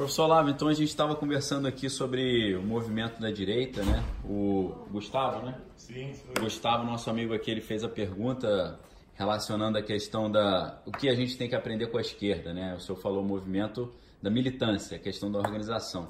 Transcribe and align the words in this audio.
Professor 0.00 0.26
Lavo, 0.26 0.48
então 0.48 0.66
a 0.66 0.72
gente 0.72 0.88
estava 0.88 1.14
conversando 1.14 1.68
aqui 1.68 1.90
sobre 1.90 2.56
o 2.56 2.62
movimento 2.62 3.20
da 3.20 3.30
direita, 3.30 3.82
né? 3.82 4.02
O 4.24 4.86
Gustavo, 4.90 5.44
né? 5.44 5.60
Sim, 5.76 6.14
sim. 6.14 6.26
Gustavo, 6.40 6.84
nosso 6.84 7.10
amigo 7.10 7.34
aqui, 7.34 7.50
ele 7.50 7.60
fez 7.60 7.84
a 7.84 7.88
pergunta 7.88 8.80
relacionando 9.12 9.76
a 9.76 9.82
questão 9.82 10.30
da 10.30 10.80
o 10.86 10.90
que 10.90 11.06
a 11.06 11.14
gente 11.14 11.36
tem 11.36 11.50
que 11.50 11.54
aprender 11.54 11.88
com 11.88 11.98
a 11.98 12.00
esquerda, 12.00 12.54
né? 12.54 12.74
O 12.74 12.80
senhor 12.80 12.96
falou 12.96 13.22
o 13.22 13.26
movimento 13.26 13.92
da 14.22 14.30
militância, 14.30 14.96
a 14.96 14.98
questão 14.98 15.30
da 15.30 15.38
organização. 15.38 16.08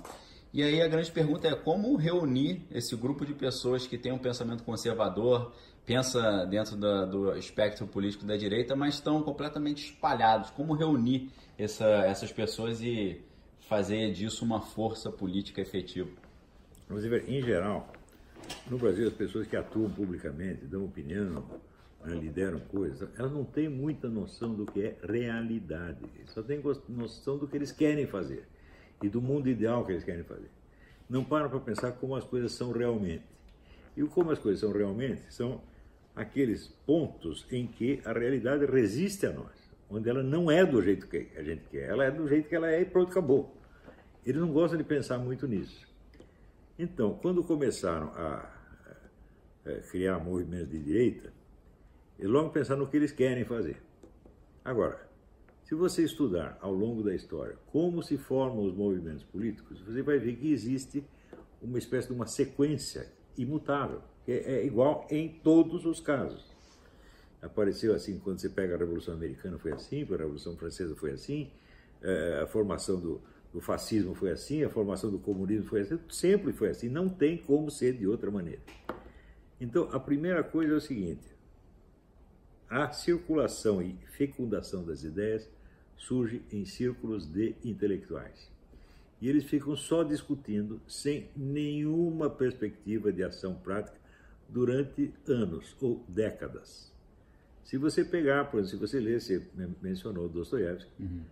E 0.54 0.62
aí 0.62 0.80
a 0.80 0.86
grande 0.86 1.10
pergunta 1.10 1.48
é 1.48 1.56
como 1.56 1.96
reunir 1.96 2.64
esse 2.70 2.94
grupo 2.94 3.26
de 3.26 3.34
pessoas 3.34 3.88
que 3.88 3.98
tem 3.98 4.12
um 4.12 4.18
pensamento 4.18 4.62
conservador, 4.62 5.52
pensa 5.84 6.46
dentro 6.46 6.76
da, 6.76 7.06
do 7.06 7.36
espectro 7.36 7.88
político 7.88 8.24
da 8.24 8.36
direita, 8.36 8.76
mas 8.76 8.94
estão 8.94 9.20
completamente 9.20 9.86
espalhados. 9.86 10.48
Como 10.50 10.74
reunir 10.74 11.28
essa, 11.58 11.86
essas 12.04 12.30
pessoas 12.30 12.80
e 12.80 13.20
fazer 13.70 14.12
disso 14.12 14.44
uma 14.44 14.60
força 14.60 15.12
política 15.12 15.60
efetiva? 15.60 16.10
Ver, 16.88 17.30
em 17.30 17.40
geral, 17.40 17.92
no 18.68 18.76
Brasil, 18.76 19.06
as 19.06 19.14
pessoas 19.14 19.46
que 19.46 19.56
atuam 19.56 19.88
publicamente, 19.88 20.66
dão 20.66 20.84
opinião, 20.84 21.48
né, 22.04 22.16
lideram 22.16 22.58
coisas, 22.58 23.08
elas 23.16 23.30
não 23.30 23.44
têm 23.44 23.68
muita 23.68 24.08
noção 24.08 24.52
do 24.54 24.66
que 24.66 24.82
é 24.82 24.96
realidade. 25.04 26.00
Só 26.26 26.42
têm 26.42 26.60
noção 26.88 27.38
do 27.38 27.46
que 27.46 27.56
eles 27.56 27.70
querem 27.70 28.08
fazer 28.08 28.44
e 29.00 29.08
do 29.08 29.22
mundo 29.22 29.48
ideal 29.48 29.86
que 29.86 29.92
eles 29.92 30.02
querem 30.02 30.24
fazer. 30.24 30.50
Não 31.08 31.22
param 31.22 31.48
para 31.48 31.60
pensar 31.60 31.92
como 31.92 32.16
as 32.16 32.24
coisas 32.24 32.50
são 32.50 32.72
realmente. 32.72 33.22
E 33.96 34.02
como 34.02 34.32
as 34.32 34.38
coisas 34.40 34.60
são 34.60 34.72
realmente, 34.72 35.32
são 35.32 35.60
aqueles 36.16 36.66
pontos 36.84 37.46
em 37.52 37.68
que 37.68 38.00
a 38.04 38.12
realidade 38.12 38.66
resiste 38.66 39.26
a 39.26 39.32
nós, 39.32 39.59
onde 39.90 40.08
ela 40.08 40.22
não 40.22 40.50
é 40.50 40.64
do 40.64 40.80
jeito 40.80 41.08
que 41.08 41.28
a 41.36 41.42
gente 41.42 41.64
quer, 41.68 41.88
ela 41.88 42.04
é 42.04 42.10
do 42.10 42.26
jeito 42.28 42.48
que 42.48 42.54
ela 42.54 42.70
é 42.70 42.82
e 42.82 42.84
pronto, 42.84 43.10
acabou. 43.10 43.56
Ele 44.24 44.38
não 44.38 44.52
gosta 44.52 44.76
de 44.76 44.84
pensar 44.84 45.18
muito 45.18 45.46
nisso. 45.48 45.86
Então, 46.78 47.18
quando 47.20 47.42
começaram 47.42 48.08
a, 48.14 48.58
criar 49.90 50.18
movimentos 50.18 50.70
de 50.70 50.78
direita, 50.78 51.32
eles 52.18 52.30
logo 52.30 52.50
pensaram 52.50 52.80
no 52.80 52.86
que 52.86 52.96
eles 52.96 53.12
querem 53.12 53.44
fazer. 53.44 53.82
Agora, 54.64 55.08
se 55.64 55.74
você 55.74 56.02
estudar 56.02 56.58
ao 56.60 56.72
longo 56.72 57.02
da 57.02 57.14
história 57.14 57.56
como 57.66 58.02
se 58.02 58.16
formam 58.16 58.64
os 58.64 58.74
movimentos 58.74 59.24
políticos, 59.24 59.80
você 59.82 60.02
vai 60.02 60.18
ver 60.18 60.36
que 60.36 60.50
existe 60.50 61.04
uma 61.60 61.78
espécie 61.78 62.08
de 62.08 62.14
uma 62.14 62.26
sequência 62.26 63.12
imutável, 63.36 64.02
que 64.24 64.32
é 64.32 64.64
igual 64.64 65.06
em 65.10 65.28
todos 65.28 65.84
os 65.84 66.00
casos. 66.00 66.49
Apareceu 67.42 67.94
assim 67.94 68.18
quando 68.18 68.40
você 68.40 68.48
pega 68.48 68.74
a 68.74 68.78
Revolução 68.78 69.14
Americana, 69.14 69.58
foi 69.58 69.72
assim, 69.72 70.02
a 70.02 70.16
Revolução 70.16 70.56
Francesa 70.56 70.94
foi 70.94 71.12
assim, 71.12 71.50
eh, 72.02 72.40
a 72.42 72.46
formação 72.46 73.00
do, 73.00 73.20
do 73.52 73.60
fascismo 73.60 74.14
foi 74.14 74.30
assim, 74.30 74.62
a 74.62 74.68
formação 74.68 75.10
do 75.10 75.18
comunismo 75.18 75.66
foi 75.66 75.80
assim, 75.80 75.98
sempre 76.10 76.52
foi 76.52 76.68
assim, 76.68 76.88
não 76.88 77.08
tem 77.08 77.38
como 77.38 77.70
ser 77.70 77.94
de 77.94 78.06
outra 78.06 78.30
maneira. 78.30 78.60
Então, 79.60 79.88
a 79.92 80.00
primeira 80.00 80.42
coisa 80.42 80.74
é 80.74 80.76
o 80.76 80.80
seguinte: 80.80 81.26
a 82.68 82.92
circulação 82.92 83.82
e 83.82 83.94
fecundação 84.16 84.84
das 84.84 85.02
ideias 85.02 85.48
surge 85.96 86.42
em 86.50 86.64
círculos 86.64 87.26
de 87.26 87.54
intelectuais. 87.64 88.50
E 89.20 89.28
eles 89.28 89.44
ficam 89.44 89.76
só 89.76 90.02
discutindo, 90.02 90.80
sem 90.88 91.28
nenhuma 91.36 92.30
perspectiva 92.30 93.12
de 93.12 93.22
ação 93.22 93.54
prática, 93.54 93.98
durante 94.48 95.12
anos 95.28 95.76
ou 95.80 96.02
décadas. 96.08 96.89
Se 97.64 97.76
você 97.76 98.04
pegar, 98.04 98.44
por 98.46 98.60
exemplo, 98.60 98.86
se 98.86 98.92
você 98.92 99.00
ler, 99.00 99.20
você 99.20 99.46
mencionou 99.80 100.28
Dostoiévski, 100.28 100.90
uhum 100.98 101.22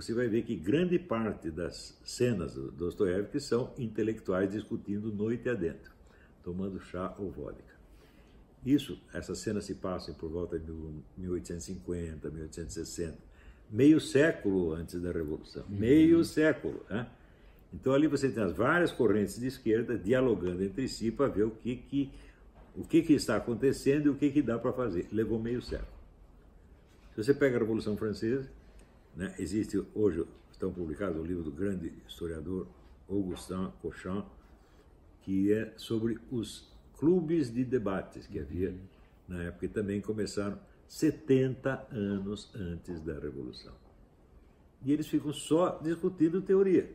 você 0.00 0.14
vai 0.14 0.28
ver 0.28 0.42
que 0.42 0.56
grande 0.56 0.98
parte 0.98 1.50
das 1.50 1.98
cenas 2.04 2.54
do 2.54 2.70
Dostoiévski 2.72 3.38
são 3.38 3.74
intelectuais 3.76 4.50
discutindo 4.50 5.12
noite 5.12 5.46
adentro, 5.48 5.92
tomando 6.42 6.80
chá 6.80 7.14
ou 7.18 7.30
vodka. 7.30 7.74
Isso, 8.64 8.98
essas 9.12 9.38
cenas 9.38 9.64
se 9.64 9.74
passam 9.74 10.14
por 10.14 10.30
volta 10.30 10.58
de 10.58 10.72
1850, 11.18 12.30
1860, 12.30 13.18
meio 13.70 14.00
século 14.00 14.72
antes 14.72 15.00
da 15.00 15.12
Revolução, 15.12 15.64
uhum. 15.68 15.76
meio 15.76 16.24
século. 16.24 16.82
Né? 16.88 17.06
Então 17.72 17.92
ali 17.92 18.06
você 18.06 18.30
tem 18.30 18.42
as 18.42 18.52
várias 18.52 18.92
correntes 18.92 19.38
de 19.38 19.48
esquerda 19.48 19.98
dialogando 19.98 20.62
entre 20.64 20.88
si 20.88 21.10
para 21.10 21.28
ver 21.28 21.44
o 21.44 21.50
que, 21.50 21.76
que, 21.76 22.10
o 22.76 22.84
que, 22.84 23.02
que 23.02 23.12
está 23.12 23.36
acontecendo 23.36 24.06
e 24.06 24.08
o 24.08 24.14
que, 24.14 24.30
que 24.30 24.42
dá 24.42 24.58
para 24.58 24.72
fazer. 24.72 25.08
Levou 25.12 25.38
meio 25.38 25.60
século. 25.60 25.90
Se 27.14 27.24
você 27.24 27.34
pega 27.34 27.56
a 27.56 27.58
Revolução 27.60 27.96
Francesa, 27.96 28.48
né? 29.16 29.34
Existe 29.38 29.82
hoje, 29.94 30.24
estão 30.50 30.72
publicados 30.72 31.20
o 31.20 31.24
livro 31.24 31.42
do 31.42 31.50
grande 31.50 31.92
historiador 32.08 32.66
Augustin 33.08 33.70
Cochin, 33.82 34.24
que 35.22 35.52
é 35.52 35.72
sobre 35.76 36.18
os 36.30 36.70
clubes 36.96 37.52
de 37.52 37.64
debates 37.64 38.26
que 38.26 38.38
havia 38.38 38.74
na 39.26 39.42
época 39.44 39.66
e 39.66 39.68
também 39.68 40.00
começaram 40.00 40.58
70 40.88 41.88
anos 41.90 42.50
antes 42.54 43.00
da 43.00 43.18
Revolução. 43.18 43.72
E 44.84 44.92
eles 44.92 45.06
ficam 45.06 45.32
só 45.32 45.78
discutindo 45.82 46.40
teoria, 46.40 46.90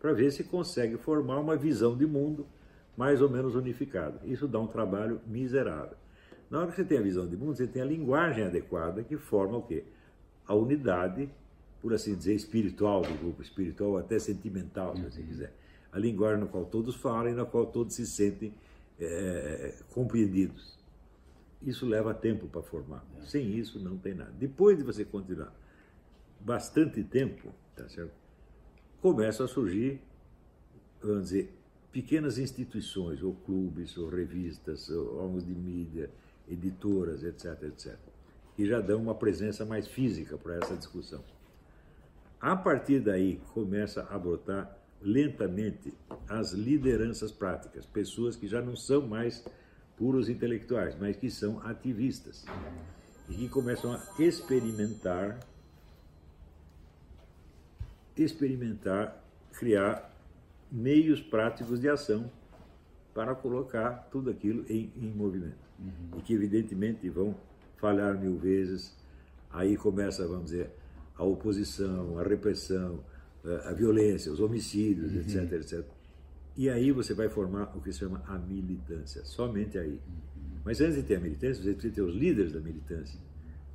para 0.00 0.12
ver 0.12 0.30
se 0.30 0.44
consegue 0.44 0.96
formar 0.96 1.38
uma 1.38 1.56
visão 1.56 1.96
de 1.96 2.06
mundo 2.06 2.46
mais 2.96 3.20
ou 3.20 3.28
menos 3.28 3.54
unificada. 3.54 4.20
Isso 4.24 4.46
dá 4.46 4.58
um 4.60 4.66
trabalho 4.66 5.20
miserável. 5.26 5.96
Na 6.50 6.60
hora 6.60 6.70
que 6.70 6.76
você 6.76 6.84
tem 6.84 6.98
a 6.98 7.02
visão 7.02 7.26
de 7.26 7.36
mundo, 7.36 7.56
você 7.56 7.66
tem 7.66 7.82
a 7.82 7.84
linguagem 7.84 8.44
adequada 8.44 9.02
que 9.02 9.16
forma 9.16 9.58
o 9.58 9.62
quê? 9.62 9.84
A 10.46 10.54
unidade 10.54 11.28
por 11.84 11.92
assim 11.92 12.16
dizer, 12.16 12.32
espiritual 12.32 13.02
do 13.02 13.12
grupo, 13.18 13.42
espiritual 13.42 13.98
até 13.98 14.18
sentimental, 14.18 14.96
se 14.96 15.02
você 15.02 15.20
uhum. 15.20 15.26
quiser. 15.26 15.52
A 15.92 15.98
linguagem 15.98 16.40
na 16.40 16.46
qual 16.46 16.64
todos 16.64 16.96
falam 16.96 17.28
e 17.28 17.34
na 17.34 17.44
qual 17.44 17.66
todos 17.66 17.94
se 17.94 18.06
sentem 18.06 18.54
é, 18.98 19.74
compreendidos. 19.90 20.78
Isso 21.60 21.84
leva 21.84 22.14
tempo 22.14 22.46
para 22.46 22.62
formar. 22.62 23.04
É. 23.20 23.26
Sem 23.26 23.54
isso 23.58 23.78
não 23.78 23.98
tem 23.98 24.14
nada. 24.14 24.32
Depois 24.32 24.78
de 24.78 24.82
você 24.82 25.04
continuar 25.04 25.52
bastante 26.40 27.04
tempo, 27.04 27.52
tá 27.76 27.86
certo? 27.86 28.14
Começam 29.02 29.44
a 29.44 29.48
surgir, 29.48 30.00
vamos 31.02 31.24
dizer, 31.24 31.52
pequenas 31.94 32.38
instituições, 32.38 33.22
ou 33.22 33.32
clubes, 33.32 33.96
ou 33.96 34.08
revistas, 34.08 34.88
ou 34.88 35.16
órgãos 35.16 35.46
de 35.46 35.54
mídia, 35.54 36.10
editoras, 36.48 37.22
etc, 37.22 37.62
etc, 37.62 37.96
que 38.56 38.66
já 38.66 38.80
dão 38.80 39.00
uma 39.00 39.14
presença 39.14 39.64
mais 39.64 39.86
física 39.86 40.36
para 40.36 40.56
essa 40.56 40.76
discussão. 40.76 41.22
A 42.40 42.56
partir 42.56 42.98
daí 42.98 43.40
começa 43.54 44.02
a 44.10 44.18
brotar 44.18 44.76
lentamente 45.00 45.94
as 46.28 46.50
lideranças 46.50 47.30
práticas, 47.30 47.86
pessoas 47.86 48.34
que 48.34 48.48
já 48.48 48.60
não 48.60 48.74
são 48.74 49.06
mais 49.06 49.44
puros 49.96 50.28
intelectuais, 50.28 50.96
mas 50.98 51.16
que 51.16 51.30
são 51.30 51.60
ativistas 51.60 52.44
e 53.28 53.34
que 53.34 53.48
começam 53.48 53.92
a 53.92 54.02
experimentar 54.18 55.38
experimentar, 58.16 59.24
criar 59.52 60.13
meios 60.74 61.22
práticos 61.22 61.78
de 61.78 61.88
ação 61.88 62.28
para 63.14 63.32
colocar 63.32 64.08
tudo 64.10 64.28
aquilo 64.28 64.64
em, 64.68 64.92
em 64.96 65.12
movimento. 65.14 65.64
Uhum. 65.78 66.18
E 66.18 66.22
que, 66.22 66.34
evidentemente, 66.34 67.08
vão 67.08 67.36
falhar 67.76 68.18
mil 68.18 68.36
vezes. 68.36 68.92
Aí 69.50 69.76
começa, 69.76 70.26
vamos 70.26 70.46
dizer, 70.46 70.70
a 71.16 71.22
oposição, 71.22 72.18
a 72.18 72.24
repressão, 72.24 72.98
a 73.64 73.72
violência, 73.72 74.32
os 74.32 74.40
homicídios, 74.40 75.12
uhum. 75.12 75.20
etc, 75.20 75.52
etc. 75.52 75.84
E 76.56 76.68
aí 76.68 76.90
você 76.90 77.14
vai 77.14 77.28
formar 77.28 77.76
o 77.76 77.80
que 77.80 77.92
se 77.92 78.00
chama 78.00 78.22
a 78.26 78.36
militância, 78.36 79.24
somente 79.24 79.78
aí. 79.78 80.00
Uhum. 80.06 80.58
Mas 80.64 80.80
antes 80.80 80.96
de 80.96 81.02
ter 81.04 81.16
a 81.16 81.20
militância, 81.20 81.62
você 81.62 81.72
precisa 81.72 81.94
ter 81.94 82.02
os 82.02 82.14
líderes 82.14 82.52
da 82.52 82.60
militância, 82.60 83.20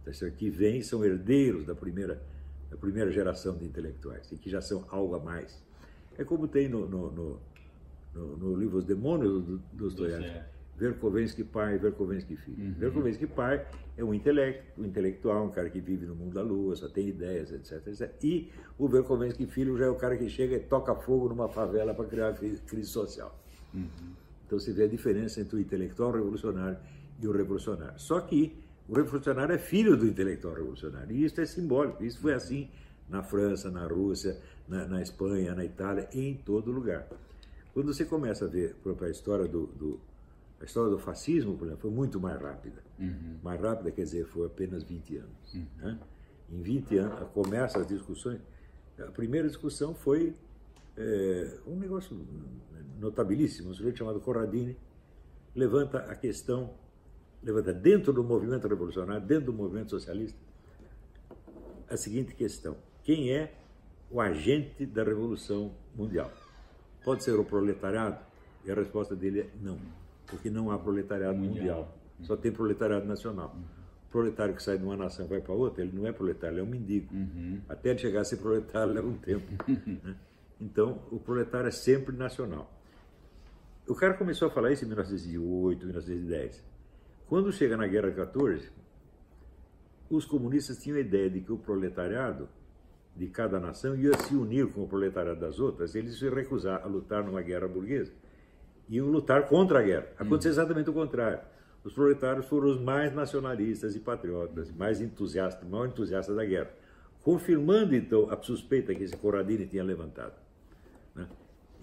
tá 0.04 0.12
que 0.31 0.50
vêm, 0.50 0.81
são 0.81 1.06
herdeiros 1.06 1.66
da 1.66 1.76
primeira, 1.76 2.22
da 2.70 2.76
primeira 2.76 3.12
geração 3.12 3.58
de 3.58 3.66
intelectuais, 3.66 4.30
e 4.31 4.38
que 4.38 4.50
já 4.50 4.60
são 4.60 4.86
algo 4.90 5.16
a 5.16 5.19
mais. 5.19 5.62
É 6.19 6.24
como 6.25 6.48
tem 6.48 6.68
no, 6.68 6.88
no, 6.88 7.12
no, 7.12 7.39
no, 8.13 8.38
no 8.38 8.56
livro 8.56 8.77
Os 8.77 8.86
Demônios 8.86 9.44
do 9.44 9.57
Dostoiévski 9.74 10.39
Verkovensky 10.80 11.44
pai, 11.44 11.77
Verkovensky 11.77 12.38
filho. 12.38 12.68
Uhum. 12.68 12.74
Verkovensky 12.74 13.27
pai 13.27 13.68
é 13.98 14.04
um, 14.04 14.13
intelecto, 14.13 14.81
um 14.81 14.86
intelectual, 14.86 15.45
um 15.45 15.50
cara 15.50 15.69
que 15.69 15.81
vive 15.81 16.06
no 16.06 16.16
mundo 16.16 16.33
da 16.33 16.42
lua, 16.42 16.74
só 16.75 16.88
tem 16.88 17.10
ideias, 17.10 17.51
etc, 17.51 17.86
etc. 17.88 18.16
E 18.24 18.50
o 18.77 18.88
Verkovensky 18.88 19.45
filho 19.45 19.77
já 19.77 19.86
é 19.86 19.89
o 19.89 19.95
cara 19.95 20.16
que 20.16 20.30
chega 20.30 20.56
e 20.56 20.60
toca 20.60 20.95
fogo 20.95 21.27
numa 21.27 21.50
favela 21.50 21.94
para 21.94 22.06
criar 22.06 22.33
crise 22.33 22.88
social. 22.88 23.38
Uhum. 23.74 23.89
Então 24.48 24.57
você 24.57 24.72
vê 24.72 24.83
a 24.83 24.88
diferença 24.88 25.42
entre 25.42 25.57
o 25.57 25.60
intelectual 25.60 26.12
revolucionário 26.12 26.77
e 27.22 27.27
o 27.27 27.31
revolucionário. 27.31 28.00
Só 28.00 28.22
que 28.22 28.57
o 28.88 28.95
revolucionário 28.95 29.54
é 29.54 29.57
filho 29.57 29.98
do 29.98 30.07
intelectual 30.07 30.54
revolucionário. 30.54 31.12
E 31.12 31.25
isso 31.25 31.42
é 31.42 31.45
simbólico. 31.45 32.04
Isso 32.06 32.19
foi 32.22 32.33
assim 32.33 32.69
na 33.10 33.24
França, 33.24 33.70
na 33.72 33.86
Rússia, 33.86 34.40
na, 34.68 34.86
na 34.86 35.02
Espanha, 35.02 35.56
na 35.56 35.66
Itália, 35.66 36.08
em 36.14 36.36
todo 36.36 36.72
lugar. 36.72 37.08
Quando 37.74 37.94
você 37.94 38.06
começa 38.06 38.46
a 38.46 38.48
ver 38.48 38.76
a 39.02 39.10
história 39.10 39.48
do, 39.48 39.68
do 39.68 40.00
a 40.62 40.66
história 40.66 40.90
do 40.90 41.00
fascismo, 41.00 41.58
por 41.58 41.66
exemplo, 41.66 41.82
foi 41.84 41.92
muito 41.92 42.20
mais 42.20 42.40
rápida. 42.42 42.84
Uhum. 43.00 43.38
Mais 43.42 43.62
rápida 43.62 43.92
quer 43.92 44.04
dizer, 44.04 44.26
foi 44.26 44.46
apenas 44.46 44.84
20 44.84 45.18
anos. 45.18 45.54
Uhum. 45.54 45.66
Né? 45.78 46.00
Em 46.52 46.62
20 46.62 46.98
anos, 46.98 47.30
começam 47.30 47.82
as 47.82 47.88
discussões. 47.88 48.42
A 49.00 49.12
primeira 49.12 49.48
discussão 49.48 49.96
foi 49.96 50.36
é, 50.98 51.58
um 51.66 51.78
negócio 51.78 52.18
notabilíssimo, 53.00 53.70
um 53.70 53.74
sujeito 53.74 53.98
chamado 53.98 54.20
Corradini 54.20 54.78
levanta 55.56 56.00
a 56.00 56.16
questão, 56.16 56.74
levanta 57.42 57.74
dentro 57.74 58.14
do 58.14 58.24
movimento 58.24 58.68
revolucionário, 58.68 59.26
dentro 59.26 59.48
do 59.48 59.54
movimento 59.54 59.90
socialista, 59.92 60.38
a 61.90 61.98
seguinte 61.98 62.36
questão: 62.36 62.78
quem 63.10 63.32
é 63.32 63.52
o 64.12 64.22
agente 64.22 64.86
da 64.86 65.04
revolução 65.04 65.74
mundial? 65.96 66.32
Pode 67.04 67.24
ser 67.24 67.32
o 67.32 67.44
proletariado? 67.44 68.20
E 68.64 68.70
a 68.70 68.76
resposta 68.76 69.16
dele 69.16 69.40
é 69.40 69.50
não, 69.60 69.80
porque 70.28 70.48
não 70.48 70.70
há 70.70 70.78
proletariado 70.78 71.36
mundial, 71.36 71.56
mundial. 71.58 71.98
só 72.22 72.38
tem 72.38 72.52
proletariado 72.52 73.08
nacional. 73.08 73.56
O 74.08 74.12
proletário 74.12 74.54
que 74.54 74.62
sai 74.62 74.78
de 74.78 74.84
uma 74.84 74.96
nação 74.96 75.26
e 75.26 75.28
vai 75.28 75.42
para 75.42 75.56
outra, 75.56 75.84
ele 75.84 75.98
não 75.98 76.06
é 76.06 76.12
proletário, 76.12 76.54
ele 76.54 76.62
é 76.62 76.64
um 76.64 76.70
mendigo. 76.70 77.12
Uhum. 77.12 77.60
Até 77.68 77.90
ele 77.90 77.98
chegar 77.98 78.22
a 78.22 78.24
ser 78.24 78.38
proletário 78.38 78.94
leva 78.94 79.08
um 79.08 79.18
tempo. 79.18 79.54
né? 80.06 80.16
Então, 80.62 81.02
o 81.10 81.20
proletário 81.20 81.68
é 81.68 81.72
sempre 81.72 82.16
nacional. 82.16 82.72
O 83.88 83.96
cara 83.96 84.14
começou 84.14 84.50
a 84.50 84.52
falar 84.52 84.72
isso 84.72 84.86
em 84.86 84.88
1908, 84.88 85.84
1910. 85.84 86.64
Quando 87.26 87.52
chega 87.52 87.76
na 87.76 87.88
Guerra 87.88 88.12
de 88.12 88.18
14, 88.18 88.72
os 90.12 90.26
comunistas 90.26 90.78
tinham 90.78 91.00
a 91.00 91.02
ideia 91.02 91.28
de 91.28 91.42
que 91.42 91.52
o 91.52 91.58
proletariado 91.58 92.48
de 93.19 93.27
cada 93.27 93.60
nação 93.60 93.98
ia 93.98 94.18
se 94.18 94.33
unir 94.33 94.68
com 94.68 94.81
o 94.83 94.88
proletariado 94.88 95.42
das 95.42 95.60
outras, 95.60 95.94
eles 95.94 96.18
se 96.18 96.30
recusar 96.30 96.81
a 96.81 96.88
lutar 96.88 97.21
numa 97.21 97.42
guerra 97.42 97.68
burguesa. 97.68 98.13
Iam 98.88 99.07
lutar 99.07 99.50
contra 99.50 99.80
a 99.80 99.83
guerra. 99.83 100.07
Aconteceu 100.18 100.51
exatamente 100.51 100.89
o 100.89 100.94
contrário. 100.94 101.42
Os 101.83 101.94
proletários 101.94 102.45
foram 102.45 102.69
os 102.69 102.80
mais 102.80 103.13
nacionalistas 103.13 103.94
e 103.94 104.00
patriotas, 104.00 104.71
mais 104.71 105.01
entusiastas, 105.01 105.68
mais 105.68 105.92
entusiastas 105.92 106.33
da 106.33 106.45
guerra, 106.45 106.71
confirmando 107.21 107.94
então 107.94 108.31
a 108.31 108.42
suspeita 108.42 108.95
que 108.95 109.04
esse 109.04 109.18
Corradini 109.18 109.68
tinha 109.68 109.83
levantado. 109.83 110.36
Né? 111.13 111.27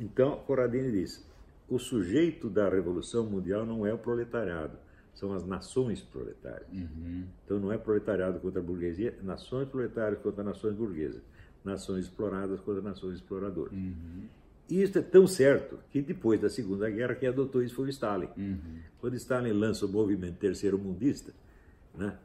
Então, 0.01 0.39
Corradini 0.47 0.91
diz: 0.91 1.23
o 1.69 1.79
sujeito 1.79 2.49
da 2.49 2.67
revolução 2.67 3.27
mundial 3.27 3.67
não 3.67 3.87
é 3.87 3.93
o 3.93 3.99
proletariado, 3.99 4.79
são 5.17 5.33
as 5.33 5.45
nações 5.45 6.03
proletárias. 6.03 6.69
Uhum. 6.71 7.25
Então 7.45 7.59
não 7.59 7.73
é 7.73 7.79
proletariado 7.79 8.39
contra 8.39 8.61
a 8.61 8.63
burguesia, 8.63 9.19
nações 9.23 9.67
proletárias 9.67 10.21
contra 10.21 10.45
nações 10.45 10.75
burguesas, 10.77 11.23
nações 11.65 12.05
exploradas 12.05 12.61
contra 12.61 12.83
nações 12.83 13.17
exploradoras. 13.17 13.73
Uhum. 13.73 14.29
E 14.69 14.83
isso 14.83 14.99
é 14.99 15.03
tão 15.03 15.27
certo 15.27 15.79
que 15.91 16.03
depois 16.03 16.39
da 16.41 16.51
Segunda 16.51 16.91
Guerra 16.91 17.15
quem 17.15 17.29
adotou 17.29 17.63
isso 17.63 17.75
foi 17.75 17.87
o 17.87 17.89
Stalin. 17.89 18.29
Uhum. 18.37 18.79
Quando 19.01 19.15
Stalin 19.15 19.53
lança 19.53 19.87
o 19.87 19.89
movimento 19.89 20.37
terceiro 20.37 20.79
mundista, 20.79 21.33
né, 21.95 22.19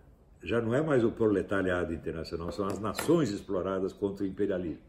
já 0.44 0.60
não 0.60 0.74
é 0.74 0.82
mais 0.82 1.04
o 1.06 1.12
proletariado 1.12 1.94
internacional, 1.94 2.52
são 2.52 2.66
as 2.66 2.80
nações 2.80 3.32
exploradas 3.32 3.94
contra 3.94 4.26
o 4.26 4.28
imperialismo. 4.28 4.82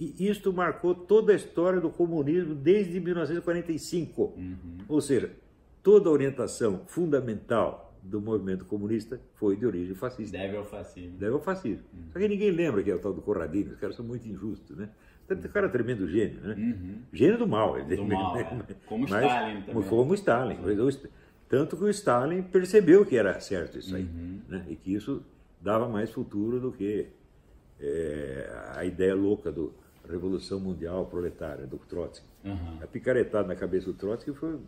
E 0.00 0.28
isto 0.28 0.52
marcou 0.52 0.94
toda 0.94 1.32
a 1.32 1.36
história 1.36 1.80
do 1.80 1.90
comunismo 1.90 2.54
desde 2.54 3.00
1945. 3.00 4.22
Uhum. 4.22 4.56
Ou 4.88 5.00
seja, 5.00 5.32
toda 5.82 6.08
a 6.08 6.12
orientação 6.12 6.82
fundamental 6.86 7.88
do 8.02 8.20
movimento 8.20 8.64
comunista 8.64 9.20
foi 9.34 9.56
de 9.56 9.66
origem 9.66 9.94
fascista. 9.94 10.36
Deve 10.36 10.56
ao 10.56 10.64
fascismo. 10.64 11.18
Deve 11.18 11.32
ao 11.32 11.40
fascismo. 11.40 11.84
Uhum. 11.92 12.10
Só 12.12 12.18
que 12.18 12.28
ninguém 12.28 12.50
lembra 12.50 12.82
que 12.82 12.90
é 12.90 12.94
o 12.94 12.98
tal 12.98 13.12
do 13.12 13.20
Corradini, 13.20 13.70
os 13.70 13.78
caras 13.78 13.96
são 13.96 14.04
muito 14.04 14.26
injustos, 14.26 14.76
né? 14.76 14.88
O 15.30 15.48
cara 15.50 15.66
é 15.66 15.68
tremendo 15.68 16.08
gênio, 16.08 16.40
né? 16.40 16.54
Uhum. 16.54 17.02
Gênio 17.12 17.38
do 17.38 17.46
mal. 17.46 17.74
Do 17.84 18.04
mal, 18.04 18.38
é. 18.38 18.44
Como 18.86 19.06
Mas, 19.06 19.24
Stalin 19.24 19.62
também. 19.62 19.82
Como 19.82 20.14
Stalin. 20.14 20.56
Tanto 21.48 21.76
que 21.76 21.84
o 21.84 21.88
Stalin 21.90 22.42
percebeu 22.42 23.04
que 23.04 23.16
era 23.16 23.38
certo 23.40 23.78
isso 23.78 23.94
aí, 23.94 24.04
uhum. 24.04 24.40
né? 24.48 24.64
E 24.68 24.76
que 24.76 24.94
isso 24.94 25.22
dava 25.60 25.86
mais 25.88 26.10
futuro 26.10 26.60
do 26.60 26.72
que 26.72 27.08
é, 27.78 28.50
a 28.74 28.84
ideia 28.84 29.14
louca 29.14 29.52
do 29.52 29.72
Revolução 30.08 30.58
Mundial 30.58 31.04
Proletária, 31.06 31.66
do 31.66 31.76
Trotsky. 31.76 32.26
A 32.82 32.86
picaretada 32.86 33.46
na 33.46 33.54
cabeça 33.54 33.86
do 33.86 33.92
Trotsky 33.92 34.32
foi 34.32 34.58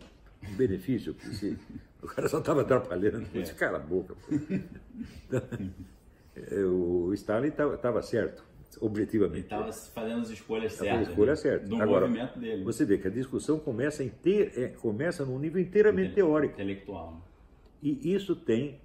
um 0.49 0.55
benefício, 0.55 1.13
porque 1.13 1.55
o 2.01 2.07
cara 2.07 2.27
só 2.27 2.39
estava 2.39 2.61
atrapalhando, 2.61 3.27
é. 3.33 3.43
cala 3.53 3.77
a 3.77 3.81
boca. 3.81 4.15
o 6.67 7.13
Stalin 7.13 7.49
estava 7.49 8.01
certo, 8.01 8.43
objetivamente. 8.79 9.53
Ele 9.53 9.61
estava 9.61 9.71
fazendo 9.71 10.21
as 10.21 10.29
escolhas 10.29 10.73
certas. 10.73 11.01
As 11.01 11.09
escolhas 11.09 11.43
né? 11.43 11.49
certas. 11.49 11.69
Do 11.69 11.81
Agora, 11.81 12.07
movimento 12.07 12.39
dele. 12.39 12.63
Você 12.63 12.85
vê 12.85 12.97
que 12.97 13.07
a 13.07 13.11
discussão 13.11 13.59
começa, 13.59 14.03
inteir, 14.03 14.51
é, 14.57 14.67
começa 14.69 15.25
num 15.25 15.37
nível 15.37 15.61
inteiramente 15.61 16.15
teórico. 16.15 16.53
Intelectual. 16.55 17.21
E 17.81 18.13
isso 18.13 18.35
tem, 18.35 18.79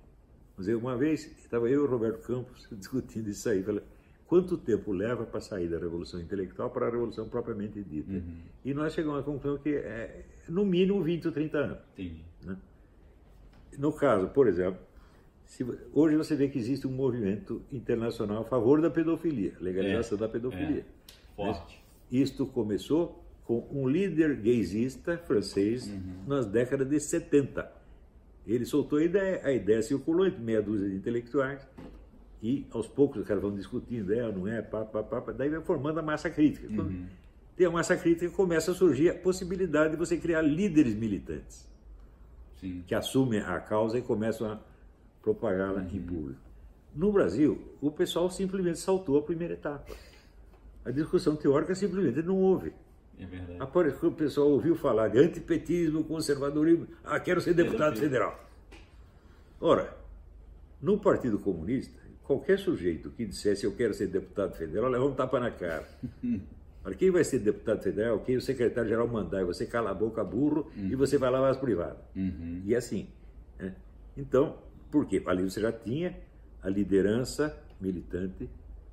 dizer, 0.58 0.74
uma 0.74 0.96
vez 0.96 1.26
estava 1.38 1.68
eu 1.68 1.82
e 1.82 1.84
o 1.84 1.86
Roberto 1.86 2.20
Campos 2.26 2.66
discutindo 2.72 3.28
isso 3.28 3.48
aí, 3.48 3.62
falei, 3.62 3.82
quanto 4.26 4.58
tempo 4.58 4.92
leva 4.92 5.24
para 5.24 5.40
sair 5.40 5.68
da 5.68 5.78
revolução 5.78 6.20
intelectual 6.20 6.70
para 6.70 6.86
a 6.86 6.90
revolução 6.90 7.28
propriamente 7.28 7.82
dita. 7.82 8.12
Uhum. 8.12 8.38
E 8.64 8.74
nós 8.74 8.92
chegamos 8.92 9.20
à 9.20 9.22
conclusão 9.22 9.58
que 9.58 9.74
é 9.74 10.24
no 10.48 10.64
mínimo 10.64 11.02
20 11.02 11.26
ou 11.26 11.32
30 11.32 11.58
anos. 11.58 11.78
Né? 12.44 12.56
No 13.78 13.92
caso, 13.92 14.28
por 14.28 14.46
exemplo, 14.46 14.80
se, 15.44 15.64
hoje 15.92 16.16
você 16.16 16.34
vê 16.34 16.48
que 16.48 16.58
existe 16.58 16.86
um 16.86 16.92
movimento 16.92 17.62
internacional 17.72 18.42
a 18.42 18.44
favor 18.44 18.80
da 18.80 18.90
pedofilia, 18.90 19.54
legalização 19.60 20.18
é, 20.18 20.20
da 20.20 20.28
pedofilia. 20.28 20.80
É, 20.80 21.34
forte. 21.36 21.82
Isto 22.10 22.46
começou 22.46 23.22
com 23.44 23.66
um 23.70 23.88
líder 23.88 24.36
gaysista 24.36 25.18
francês 25.18 25.86
uhum. 25.86 26.24
nas 26.26 26.46
décadas 26.46 26.88
de 26.88 26.98
70. 26.98 27.72
Ele 28.46 28.64
soltou 28.64 28.98
a 28.98 29.04
ideia, 29.04 29.40
a 29.44 29.52
ideia 29.52 29.82
circulou 29.82 30.26
entre 30.26 30.40
meia 30.40 30.62
dúzia 30.62 30.88
de 30.88 30.96
intelectuais 30.96 31.66
e 32.42 32.66
aos 32.70 32.86
poucos 32.86 33.20
os 33.20 33.26
caras 33.26 33.42
vão 33.42 33.54
discutindo, 33.54 34.12
é 34.12 34.32
não 34.32 34.46
é, 34.46 34.62
pá, 34.62 34.84
pá, 34.84 35.02
pá, 35.02 35.32
daí 35.32 35.48
vai 35.48 35.60
formando 35.60 35.98
a 35.98 36.02
massa 36.02 36.28
crítica. 36.30 36.68
Uhum. 36.68 37.06
Tem 37.56 37.66
a 37.66 37.70
massa 37.70 37.96
crítica, 37.96 38.30
começa 38.30 38.72
a 38.72 38.74
surgir 38.74 39.08
a 39.08 39.14
possibilidade 39.14 39.92
de 39.92 39.96
você 39.96 40.18
criar 40.18 40.42
líderes 40.42 40.94
militantes 40.94 41.66
Sim. 42.60 42.84
que 42.86 42.94
assumem 42.94 43.40
a 43.40 43.58
causa 43.60 43.98
e 43.98 44.02
começam 44.02 44.52
a 44.52 44.58
propagá-la 45.22 45.80
uhum. 45.80 45.88
em 45.90 46.02
público. 46.02 46.40
No 46.94 47.10
Brasil, 47.10 47.76
o 47.80 47.90
pessoal 47.90 48.30
simplesmente 48.30 48.78
saltou 48.78 49.18
a 49.18 49.22
primeira 49.22 49.54
etapa. 49.54 49.92
A 50.84 50.90
discussão 50.90 51.34
teórica 51.34 51.74
simplesmente 51.74 52.22
não 52.22 52.36
houve. 52.36 52.72
É 53.18 53.24
verdade. 53.24 53.98
Que 53.98 54.06
o 54.06 54.12
pessoal 54.12 54.50
ouviu 54.50 54.76
falar 54.76 55.08
de 55.08 55.18
antipetismo, 55.18 56.04
conservadorismo, 56.04 56.86
ah, 57.02 57.18
quero 57.18 57.40
ser 57.40 57.54
deputado 57.54 57.98
federal. 57.98 58.38
Ora, 59.60 59.96
no 60.80 60.98
Partido 60.98 61.38
Comunista, 61.38 61.98
qualquer 62.22 62.58
sujeito 62.58 63.10
que 63.10 63.24
dissesse 63.24 63.64
eu 63.64 63.74
quero 63.74 63.94
ser 63.94 64.08
deputado 64.08 64.54
federal, 64.54 64.90
leva 64.90 65.04
um 65.04 65.14
tapa 65.14 65.40
na 65.40 65.50
cara. 65.50 65.88
Para 66.86 66.94
quem 66.94 67.10
vai 67.10 67.24
ser 67.24 67.40
deputado 67.40 67.82
federal, 67.82 68.20
quem 68.20 68.36
o 68.36 68.40
secretário-geral 68.40 69.08
mandar, 69.08 69.40
e 69.40 69.44
você 69.44 69.66
cala 69.66 69.90
a 69.90 69.94
boca 69.94 70.22
burro 70.22 70.70
uhum. 70.76 70.86
e 70.86 70.94
você 70.94 71.18
vai 71.18 71.28
lavar 71.28 71.50
as 71.50 71.56
privadas. 71.56 71.98
Uhum. 72.14 72.62
E 72.64 72.76
assim. 72.76 73.08
Né? 73.58 73.74
Então, 74.16 74.58
por 74.88 75.04
quê? 75.04 75.20
Ali 75.26 75.42
você 75.42 75.60
já 75.60 75.72
tinha 75.72 76.16
a 76.62 76.68
liderança 76.68 77.60
militante 77.80 78.48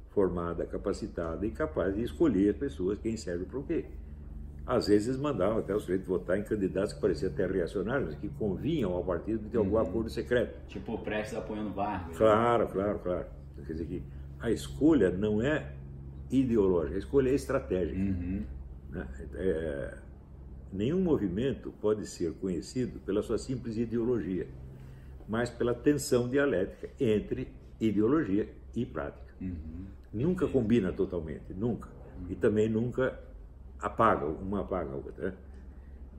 formada, 0.10 0.66
capacitada 0.66 1.46
e 1.46 1.52
capaz 1.52 1.94
de 1.94 2.02
escolher 2.02 2.50
as 2.50 2.58
pessoas, 2.58 2.98
quem 2.98 3.16
serve 3.16 3.46
para 3.46 3.60
o 3.60 3.64
quê. 3.64 3.86
Às 4.66 4.88
vezes 4.88 5.16
mandavam 5.16 5.60
até 5.60 5.76
o 5.76 5.80
sujeito 5.80 6.08
votar 6.08 6.40
em 6.40 6.44
candidatos 6.44 6.94
que 6.94 7.00
pareciam 7.00 7.32
até 7.32 7.46
reacionários, 7.46 8.16
que 8.16 8.28
convinham 8.28 8.92
ao 8.92 9.04
partido 9.04 9.44
de 9.44 9.50
ter 9.50 9.58
algum 9.58 9.76
uhum. 9.76 9.82
acordo 9.82 10.10
secreto. 10.10 10.68
Tipo 10.68 10.96
o 10.96 10.98
Prestes 10.98 11.38
apoiando 11.38 11.70
Vargas. 11.70 12.18
Claro, 12.18 12.68
claro, 12.70 12.98
claro. 12.98 13.26
Quer 13.68 13.74
dizer 13.74 13.86
que 13.86 14.04
a 14.40 14.50
escolha 14.50 15.12
não 15.12 15.40
é 15.40 15.74
ideológica, 16.40 16.96
a 16.96 17.00
escolha 17.00 17.30
é 17.30 17.34
estratégica. 17.34 18.00
Uhum. 18.00 18.44
Né? 18.90 19.08
É, 19.36 19.98
nenhum 20.72 21.02
movimento 21.02 21.72
pode 21.82 22.08
ser 22.08 22.34
conhecido 22.34 23.00
pela 23.00 23.22
sua 23.22 23.38
simples 23.38 23.78
ideologia, 23.78 24.48
mas 25.28 25.50
pela 25.50 25.74
tensão 25.74 26.28
dialética 26.28 26.90
entre 27.00 27.48
ideologia 27.80 28.50
e 28.76 28.86
prática. 28.86 29.34
Uhum. 29.40 29.86
Nunca 30.14 30.48
combina 30.48 30.92
totalmente, 30.92 31.54
nunca. 31.54 31.90
E 32.30 32.36
também 32.36 32.70
nunca 32.70 33.20
apaga, 33.80 34.26
uma 34.26 34.62
apaga 34.62 34.92
a 34.92 34.96
outra. 34.96 35.30
Né? 35.30 35.34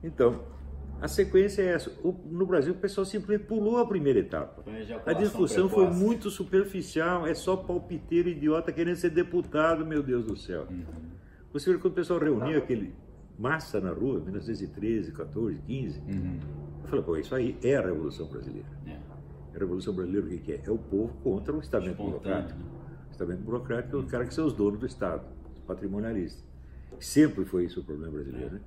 Então, 0.03 0.43
a 1.05 1.07
sequência 1.07 1.61
é 1.61 1.67
essa. 1.67 1.91
O, 2.03 2.11
no 2.11 2.47
Brasil, 2.47 2.73
o 2.73 2.77
pessoal 2.77 3.05
simplesmente 3.05 3.47
pulou 3.47 3.77
a 3.77 3.85
primeira 3.85 4.19
etapa. 4.19 4.63
A 5.05 5.13
discussão 5.13 5.69
foi 5.69 5.87
muito 5.87 6.31
superficial, 6.31 7.27
é 7.27 7.33
só 7.35 7.55
palpiteiro 7.55 8.27
idiota 8.27 8.71
querendo 8.71 8.95
ser 8.95 9.11
deputado, 9.11 9.85
meu 9.85 10.01
Deus 10.01 10.25
do 10.25 10.35
céu. 10.35 10.65
Uhum. 10.67 10.83
Você 11.53 11.69
viu 11.69 11.79
quando 11.79 11.93
o 11.93 11.95
pessoal 11.95 12.19
reunia 12.19 12.57
aquele 12.57 12.95
massa 13.37 13.79
na 13.79 13.91
rua, 13.91 14.19
1913, 14.19 15.11
14, 15.11 15.61
15, 15.61 15.99
uhum. 15.99 16.39
eu 16.83 16.89
falei, 16.89 17.05
pô, 17.05 17.17
isso 17.17 17.35
aí 17.35 17.55
é 17.63 17.75
a 17.75 17.81
Revolução 17.81 18.27
Brasileira. 18.27 18.67
É. 18.87 18.97
A 19.55 19.59
Revolução 19.59 19.93
Brasileira 19.93 20.25
o 20.25 20.29
que, 20.29 20.37
que 20.39 20.51
é? 20.53 20.61
É 20.65 20.71
o 20.71 20.77
povo 20.79 21.13
contra 21.23 21.55
o 21.55 21.59
estamento 21.59 22.01
burocrático. 22.01 22.59
O 23.07 23.11
estamento 23.11 23.41
burocrático 23.43 23.95
é 23.95 23.99
o 23.99 24.07
cara 24.07 24.25
que 24.25 24.33
são 24.33 24.47
os 24.47 24.53
donos 24.53 24.79
do 24.79 24.87
Estado, 24.87 25.23
os 25.55 25.63
patrimonialistas. 25.65 26.43
Sempre 26.99 27.45
foi 27.45 27.65
isso 27.65 27.81
o 27.81 27.83
problema 27.83 28.13
brasileiro, 28.13 28.55
né? 28.55 28.61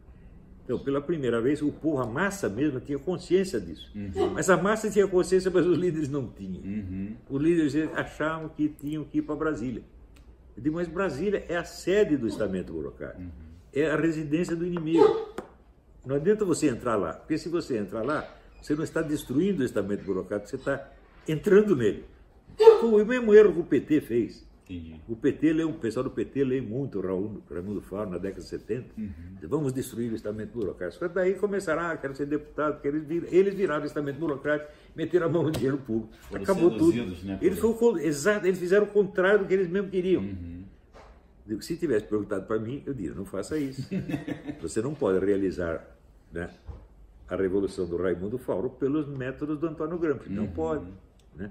Então, 0.69 0.79
pela 0.79 1.01
primeira 1.01 1.41
vez, 1.41 1.63
o 1.63 1.73
povo, 1.73 1.99
a 2.03 2.07
massa 2.07 2.47
mesmo, 2.47 2.79
tinha 2.79 2.99
consciência 2.99 3.59
disso. 3.59 3.91
Uhum. 3.95 4.35
Mas 4.35 4.51
a 4.51 4.57
massa 4.59 4.91
tinha 4.91 5.09
consciência, 5.09 5.51
mas 5.51 5.65
os 5.65 5.79
líderes 5.79 6.11
não 6.11 6.29
tinham. 6.29 6.63
Uhum. 6.63 7.17
Os 7.31 7.41
líderes 7.41 7.75
achavam 7.95 8.51
que 8.51 8.69
tinham 8.69 9.03
que 9.03 9.17
ir 9.17 9.23
para 9.23 9.35
Brasília. 9.35 9.83
Eu 10.55 10.63
digo, 10.63 10.77
mas 10.77 10.87
Brasília 10.87 11.43
é 11.49 11.57
a 11.57 11.65
sede 11.65 12.19
do 12.19 12.29
estamento 12.29 12.71
burocrático. 12.71 13.23
Uhum. 13.23 13.31
É 13.73 13.91
a 13.91 13.97
residência 13.97 14.55
do 14.55 14.67
inimigo. 14.67 15.31
Não 16.05 16.17
adianta 16.17 16.45
você 16.45 16.69
entrar 16.69 16.97
lá, 16.97 17.15
porque 17.15 17.39
se 17.39 17.49
você 17.49 17.79
entrar 17.79 18.03
lá, 18.03 18.29
você 18.61 18.75
não 18.75 18.85
está 18.85 19.01
destruindo 19.01 19.63
o 19.63 19.65
estamento 19.65 20.05
burocrático, 20.05 20.51
você 20.51 20.57
está 20.57 20.87
entrando 21.27 21.75
nele. 21.75 22.05
Foi 22.79 23.03
o 23.03 23.07
mesmo 23.07 23.33
erro 23.33 23.55
que 23.55 23.61
o 23.61 23.65
PT 23.65 24.03
fez. 24.03 24.47
Entendi. 24.69 25.01
O 25.09 25.17
PT 25.17 25.65
o 25.65 25.73
pessoal 25.73 26.05
do 26.05 26.11
PT 26.11 26.45
lê 26.45 26.61
muito 26.61 26.99
o 26.99 27.03
Raul, 27.03 27.43
Raimundo 27.51 27.81
Faro 27.81 28.11
na 28.11 28.19
década 28.19 28.43
de 28.43 28.49
70. 28.49 28.87
Uhum. 28.99 29.13
Vamos 29.45 29.73
destruir 29.73 30.13
o 30.13 30.15
estamento 30.15 30.53
burocrático. 30.53 31.09
Daí 31.09 31.35
começaram, 31.35 31.83
ah, 31.83 31.97
quero 31.97 32.15
ser 32.15 32.27
deputado, 32.27 32.81
quero 32.83 32.99
eles, 32.99 33.09
vir, 33.09 33.29
eles 33.33 33.55
viraram 33.55 33.83
o 33.83 33.87
estamento 33.87 34.19
burocrático, 34.19 34.71
meteram 34.95 35.27
a 35.27 35.29
mão 35.31 35.43
no 35.43 35.51
dinheiro 35.51 35.79
público. 35.79 36.13
Foram 36.29 36.43
Acabou 36.43 36.71
tudo. 36.77 36.97
Né, 37.25 37.39
eles, 37.41 37.59
foi, 37.59 38.05
exato, 38.05 38.47
eles 38.47 38.59
fizeram 38.59 38.85
o 38.85 38.91
contrário 38.91 39.41
do 39.41 39.47
que 39.47 39.55
eles 39.55 39.69
mesmo 39.69 39.89
queriam. 39.89 40.23
Uhum. 40.23 40.65
Se 41.61 41.79
tivesse 41.79 42.05
perguntado 42.05 42.45
para 42.45 42.59
mim, 42.59 42.83
eu 42.85 42.93
diria, 42.93 43.15
não 43.15 43.25
faça 43.25 43.57
isso. 43.57 43.89
Você 44.61 44.83
não 44.83 44.95
pode 44.95 45.25
realizar 45.25 45.83
né, 46.31 46.51
a 47.27 47.37
revolução 47.37 47.87
do 47.87 47.97
Raimundo 47.97 48.37
Fauro 48.37 48.69
pelos 48.69 49.09
métodos 49.09 49.59
do 49.59 49.67
Antônio 49.67 49.99
Gramsci. 49.99 50.29
Não 50.29 50.45
uhum. 50.45 50.53
pode. 50.53 50.85
Né? 51.35 51.51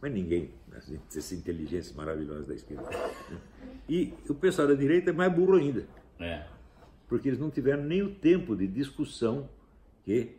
Mas 0.00 0.12
ninguém, 0.12 0.50
assim, 0.76 0.98
essa 1.14 1.34
inteligência 1.34 1.94
maravilhosa 1.96 2.48
da 2.48 2.54
esquerda. 2.54 2.88
E 3.88 4.14
o 4.28 4.34
pessoal 4.34 4.68
da 4.68 4.74
direita 4.74 5.10
é 5.10 5.12
mais 5.12 5.32
burro 5.32 5.56
ainda. 5.56 5.86
É. 6.20 6.46
Porque 7.08 7.28
eles 7.28 7.38
não 7.38 7.50
tiveram 7.50 7.82
nem 7.82 8.02
o 8.02 8.14
tempo 8.14 8.54
de 8.54 8.66
discussão 8.66 9.48
que 10.04 10.36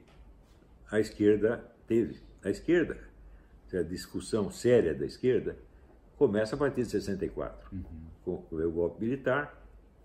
a 0.90 1.00
esquerda 1.00 1.64
teve. 1.88 2.20
A 2.44 2.50
esquerda, 2.50 2.98
a 3.74 3.82
discussão 3.82 4.50
séria 4.50 4.94
da 4.94 5.06
esquerda, 5.06 5.58
começa 6.18 6.56
a 6.56 6.58
partir 6.58 6.84
de 6.84 6.90
64, 6.90 7.70
uhum. 7.72 7.84
com 8.24 8.46
o 8.52 8.72
golpe 8.72 9.04
militar, 9.04 9.58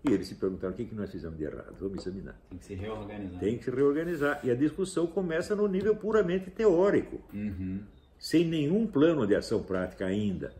e 0.03 0.11
eles 0.11 0.27
se 0.27 0.35
perguntaram 0.35 0.73
o 0.73 0.77
que, 0.77 0.85
que 0.85 0.95
nós 0.95 1.11
fizemos 1.11 1.37
de 1.37 1.45
errado, 1.45 1.75
vamos 1.79 2.05
examinar. 2.05 2.39
Tem 2.49 2.57
que 2.59 2.65
se 2.65 2.73
reorganizar. 2.75 3.39
Tem 3.39 3.57
que 3.57 3.63
se 3.63 3.71
reorganizar. 3.71 4.39
E 4.43 4.51
a 4.51 4.55
discussão 4.55 5.07
começa 5.07 5.55
no 5.55 5.67
nível 5.67 5.95
puramente 5.95 6.51
teórico. 6.51 7.21
Uhum 7.33 7.83
sem 8.17 8.45
nenhum 8.45 8.87
plano 8.87 9.25
de 9.25 9.35
ação 9.35 9.63
prática 9.63 10.05
ainda. 10.05 10.53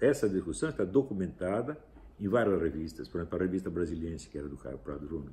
Essa 0.00 0.28
discussão 0.28 0.68
está 0.68 0.84
documentada 0.84 1.78
em 2.20 2.28
várias 2.28 2.60
revistas, 2.60 3.08
por 3.08 3.18
exemplo, 3.18 3.38
a 3.38 3.42
revista 3.42 3.70
Brasiliense, 3.70 4.28
que 4.28 4.38
era 4.38 4.48
do 4.48 4.56
Caio 4.56 4.78
Prado 4.78 5.06
Júnior, 5.06 5.32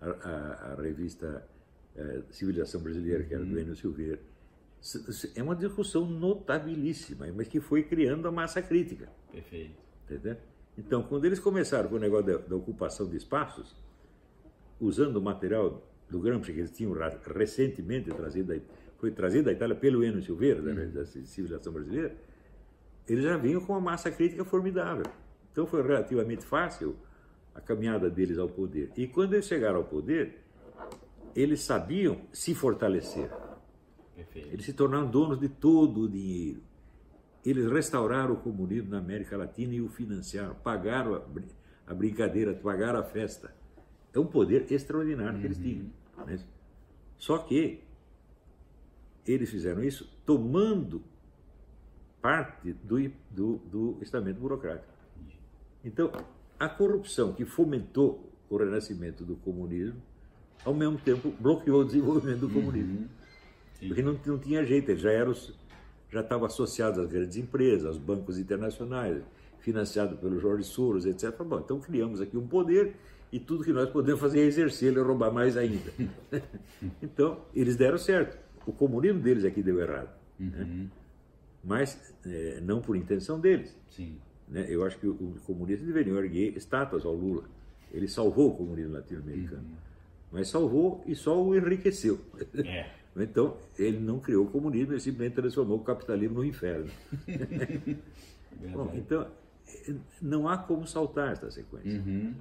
a, 0.00 0.08
a, 0.08 0.72
a, 0.72 0.82
revista 0.82 1.46
é, 1.96 2.22
Civilização 2.30 2.80
Brasileira, 2.80 3.24
que 3.24 3.34
era 3.34 3.44
do 3.44 3.52
uhum. 3.52 3.60
Enio 3.60 3.76
Silveira. 3.76 4.18
É 5.34 5.42
uma 5.42 5.54
discussão 5.54 6.06
notabilíssima, 6.06 7.26
mas 7.34 7.48
que 7.48 7.60
foi 7.60 7.82
criando 7.82 8.26
a 8.26 8.32
massa 8.32 8.62
crítica. 8.62 9.08
Perfeito. 9.30 9.74
Entendeu? 10.04 10.36
Então, 10.78 11.02
quando 11.02 11.24
eles 11.26 11.38
começaram 11.38 11.88
com 11.88 11.96
o 11.96 11.98
negócio 11.98 12.26
da, 12.26 12.38
da 12.38 12.56
ocupação 12.56 13.08
de 13.08 13.16
espaços, 13.16 13.76
usando 14.80 15.16
o 15.16 15.20
material 15.20 15.86
do 16.08 16.18
Gramsci 16.18 16.52
que 16.52 16.58
eles 16.58 16.70
tinham 16.70 16.92
recentemente 17.36 18.10
trazido 18.10 18.52
foi 19.00 19.10
trazido 19.10 19.44
da 19.44 19.52
Itália 19.52 19.74
pelo 19.74 20.04
Enio 20.04 20.22
Silveira, 20.22 20.60
da, 20.60 20.72
da 20.72 21.06
civilização 21.06 21.72
brasileira, 21.72 22.14
eles 23.08 23.24
já 23.24 23.36
vinham 23.38 23.60
com 23.62 23.72
uma 23.72 23.80
massa 23.80 24.10
crítica 24.10 24.44
formidável. 24.44 25.06
Então 25.50 25.66
foi 25.66 25.82
relativamente 25.82 26.44
fácil 26.44 26.94
a 27.54 27.60
caminhada 27.60 28.10
deles 28.10 28.38
ao 28.38 28.48
poder. 28.48 28.92
E 28.96 29.08
quando 29.08 29.32
eles 29.32 29.46
chegaram 29.46 29.78
ao 29.78 29.84
poder, 29.84 30.44
eles 31.34 31.62
sabiam 31.62 32.20
se 32.30 32.54
fortalecer. 32.54 33.30
Perfeito. 34.14 34.48
Eles 34.52 34.66
se 34.66 34.74
tornaram 34.74 35.10
donos 35.10 35.40
de 35.40 35.48
todo 35.48 36.02
o 36.02 36.08
dinheiro. 36.08 36.60
Eles 37.44 37.72
restauraram 37.72 38.34
o 38.34 38.36
comunismo 38.36 38.90
na 38.90 38.98
América 38.98 39.34
Latina 39.34 39.74
e 39.74 39.80
o 39.80 39.88
financiaram, 39.88 40.54
pagaram 40.56 41.14
a, 41.14 41.22
a 41.90 41.94
brincadeira, 41.94 42.52
pagaram 42.52 42.98
a 42.98 43.02
festa. 43.02 43.50
É 44.12 44.18
um 44.18 44.26
poder 44.26 44.70
extraordinário 44.70 45.36
uhum. 45.36 45.40
que 45.40 45.46
eles 45.46 45.56
uhum. 45.56 45.62
tinham. 45.62 46.26
Né? 46.26 46.38
Só 47.16 47.38
que 47.38 47.82
eles 49.26 49.50
fizeram 49.50 49.82
isso 49.82 50.08
tomando 50.24 51.02
parte 52.20 52.72
do, 52.72 53.10
do, 53.30 53.56
do 53.58 53.98
estamento 54.02 54.40
burocrático. 54.40 54.92
Então, 55.84 56.12
a 56.58 56.68
corrupção 56.68 57.32
que 57.32 57.44
fomentou 57.44 58.30
o 58.48 58.56
renascimento 58.56 59.24
do 59.24 59.36
comunismo, 59.36 60.00
ao 60.64 60.74
mesmo 60.74 60.98
tempo 60.98 61.32
bloqueou 61.40 61.80
o 61.80 61.84
desenvolvimento 61.84 62.40
do 62.40 62.46
uhum. 62.48 62.54
comunismo. 62.54 63.08
Porque 63.78 64.02
não, 64.02 64.18
não 64.26 64.38
tinha 64.38 64.64
jeito, 64.64 64.90
eles 64.90 65.00
já 65.00 65.10
eram 65.10 65.34
já 66.10 66.20
estavam 66.20 66.44
associados 66.44 66.98
às 66.98 67.08
grandes 67.08 67.36
empresas, 67.36 67.86
aos 67.86 67.96
bancos 67.96 68.36
internacionais, 68.36 69.22
financiado 69.60 70.16
pelo 70.16 70.40
Jorge 70.40 70.64
Soros, 70.64 71.06
etc. 71.06 71.30
Bom, 71.42 71.60
então 71.60 71.78
criamos 71.78 72.20
aqui 72.20 72.36
um 72.36 72.46
poder 72.46 72.96
e 73.32 73.38
tudo 73.38 73.62
que 73.62 73.72
nós 73.72 73.88
podemos 73.90 74.20
fazer 74.20 74.40
é 74.40 74.44
exercer 74.44 74.92
e 74.92 74.98
roubar 74.98 75.32
mais 75.32 75.56
ainda. 75.56 75.92
então, 77.00 77.42
eles 77.54 77.76
deram 77.76 77.96
certo. 77.96 78.36
O 78.66 78.72
comunismo 78.72 79.20
deles 79.20 79.44
é 79.44 79.50
que 79.50 79.62
deu 79.62 79.80
errado. 79.80 80.10
Né? 80.38 80.62
Uhum. 80.62 80.82
Né? 80.82 80.88
Mas 81.62 82.14
é, 82.24 82.60
não 82.62 82.80
por 82.80 82.96
intenção 82.96 83.38
deles. 83.38 83.76
Sim. 83.90 84.18
Né? 84.48 84.66
Eu 84.68 84.84
acho 84.84 84.98
que 84.98 85.06
os 85.06 85.40
comunistas 85.42 85.86
deveriam 85.86 86.18
erguer 86.18 86.56
estátuas 86.56 87.04
ao 87.04 87.14
Lula. 87.14 87.44
Ele 87.92 88.08
salvou 88.08 88.50
o 88.50 88.56
comunismo 88.56 88.94
latino-americano. 88.94 89.62
Uhum. 89.62 89.76
Mas 90.32 90.48
salvou 90.48 91.02
e 91.06 91.14
só 91.14 91.42
o 91.42 91.56
enriqueceu. 91.56 92.20
É. 92.64 92.90
Então, 93.16 93.56
ele 93.76 93.98
não 93.98 94.20
criou 94.20 94.46
o 94.46 94.50
comunismo, 94.50 94.92
ele 94.92 95.00
simplesmente 95.00 95.34
transformou 95.34 95.78
o 95.78 95.82
capitalismo 95.82 96.36
no 96.36 96.44
inferno. 96.44 96.88
Bom, 98.72 98.92
então, 98.94 99.26
não 100.22 100.48
há 100.48 100.56
como 100.56 100.86
saltar 100.86 101.32
essa 101.32 101.50
sequência. 101.50 102.00
Uhum. 102.00 102.34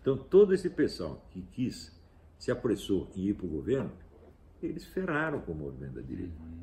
Então, 0.00 0.16
todo 0.16 0.52
esse 0.52 0.68
pessoal 0.68 1.24
que 1.30 1.42
quis, 1.52 1.92
se 2.38 2.50
apressou 2.50 3.08
em 3.14 3.28
ir 3.28 3.34
para 3.34 3.46
o 3.46 3.48
governo, 3.48 3.90
eles 4.66 4.84
ferraram 4.86 5.40
com 5.40 5.52
o 5.52 5.54
movimento 5.54 5.94
da 5.94 6.02
direita. 6.02 6.32
Uhum. 6.40 6.60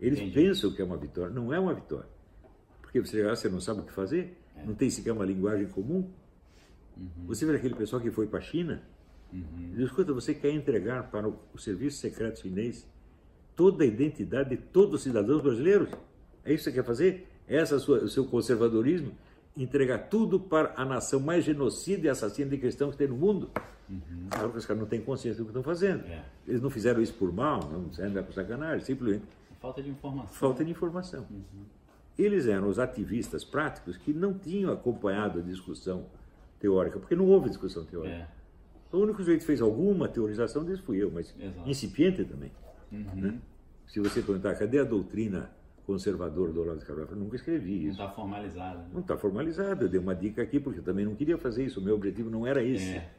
Eles 0.00 0.18
Entendi. 0.18 0.34
pensam 0.34 0.72
que 0.72 0.82
é 0.82 0.84
uma 0.84 0.96
vitória. 0.96 1.32
Não 1.32 1.52
é 1.52 1.58
uma 1.58 1.74
vitória. 1.74 2.08
Porque 2.82 3.00
você, 3.00 3.22
você 3.24 3.48
não 3.48 3.60
sabe 3.60 3.80
o 3.80 3.84
que 3.84 3.92
fazer, 3.92 4.38
é. 4.56 4.64
não 4.64 4.74
tem 4.74 4.90
sequer 4.90 5.12
uma 5.12 5.24
linguagem 5.24 5.66
comum. 5.66 6.10
Uhum. 6.96 7.26
Você 7.26 7.44
vê 7.46 7.56
aquele 7.56 7.74
pessoal 7.74 8.00
que 8.00 8.10
foi 8.10 8.26
para 8.26 8.38
a 8.38 8.42
China, 8.42 8.82
uhum. 9.32 9.70
diz, 9.72 9.80
escuta, 9.80 10.12
você 10.12 10.34
quer 10.34 10.50
entregar 10.50 11.10
para 11.10 11.28
o, 11.28 11.38
o 11.52 11.58
serviço 11.58 11.98
secreto 11.98 12.40
chinês 12.40 12.86
toda 13.56 13.84
a 13.84 13.86
identidade 13.86 14.50
de 14.50 14.56
todos 14.56 14.94
os 14.94 15.02
cidadãos 15.02 15.42
brasileiros? 15.42 15.88
É 16.44 16.52
isso 16.52 16.64
que 16.64 16.70
você 16.70 16.72
quer 16.72 16.84
fazer? 16.84 17.28
É 17.48 17.60
esse 17.60 17.74
o 17.74 18.08
seu 18.08 18.24
conservadorismo? 18.26 19.12
Entregar 19.56 20.08
tudo 20.08 20.40
para 20.40 20.74
a 20.76 20.84
nação 20.84 21.20
mais 21.20 21.44
genocida 21.44 22.06
e 22.06 22.08
assassina 22.10 22.50
de 22.50 22.58
cristãos 22.58 22.92
que 22.92 22.98
tem 22.98 23.08
no 23.08 23.16
mundo? 23.16 23.50
Uhum. 23.88 24.26
Claro 24.30 24.50
que 24.50 24.58
os 24.58 24.66
caras 24.66 24.80
não 24.80 24.88
têm 24.88 25.00
consciência 25.00 25.38
do 25.38 25.44
que 25.44 25.50
estão 25.50 25.62
fazendo. 25.62 26.04
É. 26.06 26.24
Eles 26.46 26.60
não 26.60 26.70
fizeram 26.70 27.00
isso 27.02 27.14
por 27.14 27.32
mal, 27.32 27.60
não 27.70 27.92
serve 27.92 28.22
por 28.22 28.32
sacanagem, 28.32 28.84
simplesmente. 28.84 29.24
Falta 29.60 29.82
de 29.82 29.90
informação. 29.90 30.34
Falta 30.34 30.64
de 30.64 30.70
informação. 30.70 31.26
Uhum. 31.30 31.64
Eles 32.18 32.46
eram 32.46 32.68
os 32.68 32.78
ativistas 32.78 33.44
práticos 33.44 33.96
que 33.96 34.12
não 34.12 34.34
tinham 34.34 34.72
acompanhado 34.72 35.40
a 35.40 35.42
discussão 35.42 36.06
teórica, 36.60 36.98
porque 36.98 37.16
não 37.16 37.26
houve 37.26 37.48
discussão 37.48 37.84
teórica. 37.84 38.14
É. 38.14 38.28
O 38.92 38.98
único 38.98 39.18
sujeito 39.18 39.40
que 39.40 39.46
fez 39.46 39.60
alguma 39.60 40.06
teorização 40.06 40.64
disso 40.64 40.82
fui 40.82 41.02
eu, 41.02 41.10
mas 41.10 41.34
Exato. 41.38 41.68
incipiente 41.68 42.24
também. 42.24 42.52
Uhum. 42.92 43.14
Né? 43.16 43.40
Se 43.86 44.00
você 44.00 44.22
perguntar, 44.22 44.54
cadê 44.54 44.78
a 44.78 44.84
doutrina 44.84 45.50
conservadora 45.84 46.52
do 46.52 46.62
Olavo 46.62 46.78
de 46.78 46.84
Carvalho? 46.86 47.08
Eu 47.10 47.16
nunca 47.16 47.36
escrevi 47.36 47.88
isso. 47.88 47.98
Não 47.98 48.06
está 48.06 48.16
formalizado. 48.16 48.78
Né? 48.78 48.86
Não 48.92 49.00
está 49.00 49.16
formalizado. 49.16 49.84
Eu 49.84 49.88
dei 49.88 50.00
uma 50.00 50.14
dica 50.14 50.42
aqui, 50.42 50.60
porque 50.60 50.78
eu 50.78 50.84
também 50.84 51.04
não 51.04 51.14
queria 51.14 51.36
fazer 51.36 51.64
isso. 51.64 51.80
O 51.80 51.82
meu 51.82 51.96
objetivo 51.96 52.30
não 52.30 52.46
era 52.46 52.62
esse. 52.62 52.92
É. 52.92 53.10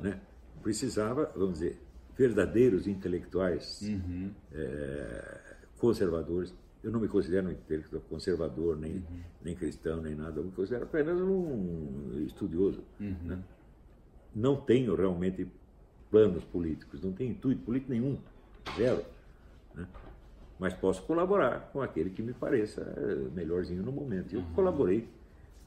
Né? 0.00 0.20
Precisava, 0.62 1.30
vamos 1.34 1.54
dizer, 1.54 1.80
verdadeiros 2.16 2.86
intelectuais 2.86 3.80
uhum. 3.82 4.30
é, 4.52 5.40
conservadores. 5.78 6.54
Eu 6.82 6.90
não 6.90 7.00
me 7.00 7.08
considero 7.08 7.48
um 7.48 7.50
intelectual 7.50 8.02
conservador, 8.08 8.76
nem, 8.76 8.96
uhum. 8.96 9.20
nem 9.42 9.54
cristão, 9.54 10.00
nem 10.02 10.14
nada. 10.14 10.40
Eu 10.40 10.44
me 10.44 10.52
considero 10.52 10.84
apenas 10.84 11.20
um 11.20 12.24
estudioso. 12.26 12.82
Uhum. 13.00 13.16
Né? 13.24 13.38
Não 14.34 14.56
tenho 14.56 14.94
realmente 14.94 15.46
planos 16.10 16.44
políticos, 16.44 17.02
não 17.02 17.12
tenho 17.12 17.32
intuito 17.32 17.62
político 17.62 17.92
nenhum, 17.92 18.18
zero. 18.76 19.04
Né? 19.74 19.86
Mas 20.58 20.74
posso 20.74 21.02
colaborar 21.02 21.70
com 21.72 21.82
aquele 21.82 22.10
que 22.10 22.22
me 22.22 22.32
pareça 22.32 22.84
melhorzinho 23.34 23.82
no 23.82 23.90
momento. 23.90 24.32
Eu 24.32 24.40
uhum. 24.40 24.52
colaborei 24.54 25.08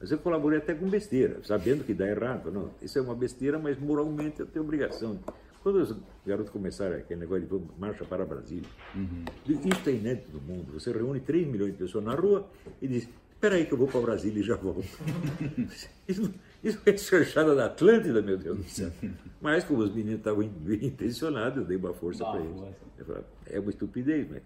mas 0.00 0.10
eu 0.12 0.18
colaborei 0.18 0.58
até 0.58 0.74
com 0.74 0.88
besteira, 0.88 1.40
sabendo 1.44 1.84
que 1.84 1.92
dá 1.92 2.06
errado. 2.06 2.50
Não, 2.50 2.70
isso 2.80 2.98
é 2.98 3.02
uma 3.02 3.14
besteira, 3.14 3.58
mas 3.58 3.78
moralmente 3.78 4.40
eu 4.40 4.46
tenho 4.46 4.64
obrigação. 4.64 5.18
Quando 5.62 5.76
os 5.76 5.96
garotos 6.24 6.52
começaram 6.52 6.96
aquele 6.96 7.20
negócio 7.20 7.46
de 7.46 7.80
marcha 7.80 8.04
para 8.04 8.24
Brasília, 8.24 8.68
uhum. 8.94 9.24
isso 9.46 9.88
é 9.88 9.92
inédito 9.92 10.32
no 10.32 10.40
mundo. 10.40 10.72
Você 10.72 10.92
reúne 10.92 11.20
3 11.20 11.46
milhões 11.48 11.72
de 11.72 11.78
pessoas 11.78 12.04
na 12.04 12.14
rua 12.14 12.48
e 12.80 12.86
diz: 12.86 13.08
Espera 13.38 13.54
aí 13.54 13.66
que 13.66 13.72
eu 13.72 13.78
vou 13.78 13.86
para 13.86 14.00
Brasília 14.00 14.40
e 14.40 14.42
já 14.42 14.56
volto. 14.56 14.82
isso, 16.08 16.34
isso 16.62 16.80
é 16.86 16.96
chanchada 16.96 17.54
da 17.54 17.66
Atlântida, 17.66 18.22
meu 18.22 18.36
Deus 18.36 18.58
do 18.58 18.68
céu. 18.68 18.90
Mas 19.40 19.62
como 19.64 19.80
os 19.82 19.94
meninos 19.94 20.18
estavam 20.18 20.48
bem 20.48 20.86
intencionados, 20.86 21.58
eu 21.58 21.64
dei 21.64 21.76
uma 21.76 21.92
força 21.92 22.24
para 22.24 22.40
eles. 22.40 22.60
Falei, 23.04 23.22
é 23.46 23.60
uma 23.60 23.70
estupidez, 23.70 24.28
mas 24.28 24.42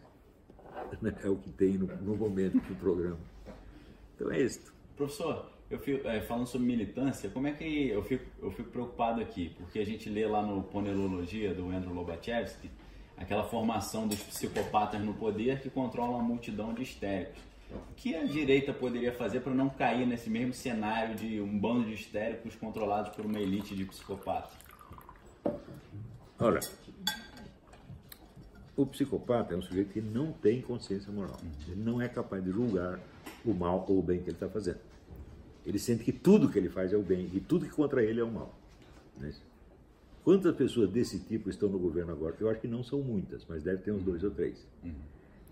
é 1.25 1.29
o 1.29 1.37
que 1.37 1.51
tem 1.51 1.79
no, 1.79 1.87
no 1.87 2.17
momento 2.17 2.61
do 2.61 2.75
programa. 2.75 3.19
Então 4.15 4.31
é 4.31 4.43
isso. 4.43 4.73
Professor, 5.03 5.51
Eu 5.69 5.81
fico, 5.81 6.07
é, 6.07 6.21
falando 6.21 6.47
sobre 6.47 6.65
militância, 6.65 7.29
como 7.29 7.49
é 7.49 7.51
que 7.51 7.89
eu 7.89 8.05
fico, 8.05 8.25
eu 8.41 8.53
fico 8.53 8.71
preocupado 8.71 9.21
aqui? 9.21 9.53
Porque 9.57 9.81
a 9.81 9.85
gente 9.85 10.09
lê 10.09 10.25
lá 10.27 10.43
no 10.43 10.63
Ponelologia 10.63 11.53
do 11.53 11.71
Andrew 11.71 11.93
Lobachevsky 11.93 12.71
aquela 13.17 13.43
formação 13.43 14.07
dos 14.07 14.23
psicopatas 14.23 15.01
no 15.01 15.15
poder 15.15 15.61
que 15.61 15.69
controlam 15.71 16.21
a 16.21 16.23
multidão 16.23 16.73
de 16.73 16.83
histéricos. 16.83 17.43
O 17.91 17.95
que 17.97 18.15
a 18.15 18.23
direita 18.25 18.73
poderia 18.73 19.13
fazer 19.13 19.41
para 19.41 19.53
não 19.53 19.71
cair 19.71 20.07
nesse 20.07 20.31
mesmo 20.31 20.53
cenário 20.53 21.17
de 21.17 21.41
um 21.41 21.59
bando 21.59 21.87
de 21.87 21.95
histéricos 21.95 22.55
controlados 22.55 23.11
por 23.17 23.25
uma 23.27 23.41
elite 23.41 23.75
de 23.75 23.85
psicopatas? 23.87 24.53
Olha, 26.39 26.61
o 28.77 28.87
psicopata 28.87 29.55
é 29.55 29.57
um 29.57 29.63
sujeito 29.63 29.93
que 29.93 30.01
não 30.01 30.33
tem 30.33 30.61
consciência 30.61 31.11
moral. 31.11 31.39
Ele 31.67 31.83
não 31.83 32.01
é 32.01 32.09
capaz 32.09 32.45
de 32.45 32.53
julgar 32.53 33.01
o 33.45 33.53
mal 33.53 33.85
ou 33.89 33.99
o 33.99 34.03
bem 34.03 34.19
que 34.19 34.25
ele 34.25 34.37
está 34.37 34.49
fazendo. 34.49 34.92
Ele 35.65 35.79
sente 35.79 36.03
que 36.03 36.13
tudo 36.13 36.49
que 36.49 36.59
ele 36.59 36.69
faz 36.69 36.93
é 36.93 36.97
o 36.97 37.03
bem 37.03 37.31
e 37.33 37.41
tudo 37.41 37.67
que 37.67 37.73
contra 37.73 38.03
ele 38.03 38.21
é 38.21 38.25
o 38.25 38.31
mal. 38.31 38.55
É 39.23 39.29
isso? 39.29 39.43
Quantas 40.25 40.55
pessoas 40.55 40.91
desse 40.91 41.19
tipo 41.19 41.51
estão 41.51 41.69
no 41.69 41.79
governo 41.79 42.13
agora? 42.13 42.37
Eu 42.39 42.49
acho 42.49 42.61
que 42.61 42.69
não 42.69 42.83
são 42.83 43.01
muitas, 43.01 43.45
mas 43.49 43.63
deve 43.63 43.83
ter 43.83 43.93
uns 43.93 44.03
dois 44.03 44.23
ou 44.23 44.31
três. 44.31 44.65
Uhum. 44.85 44.93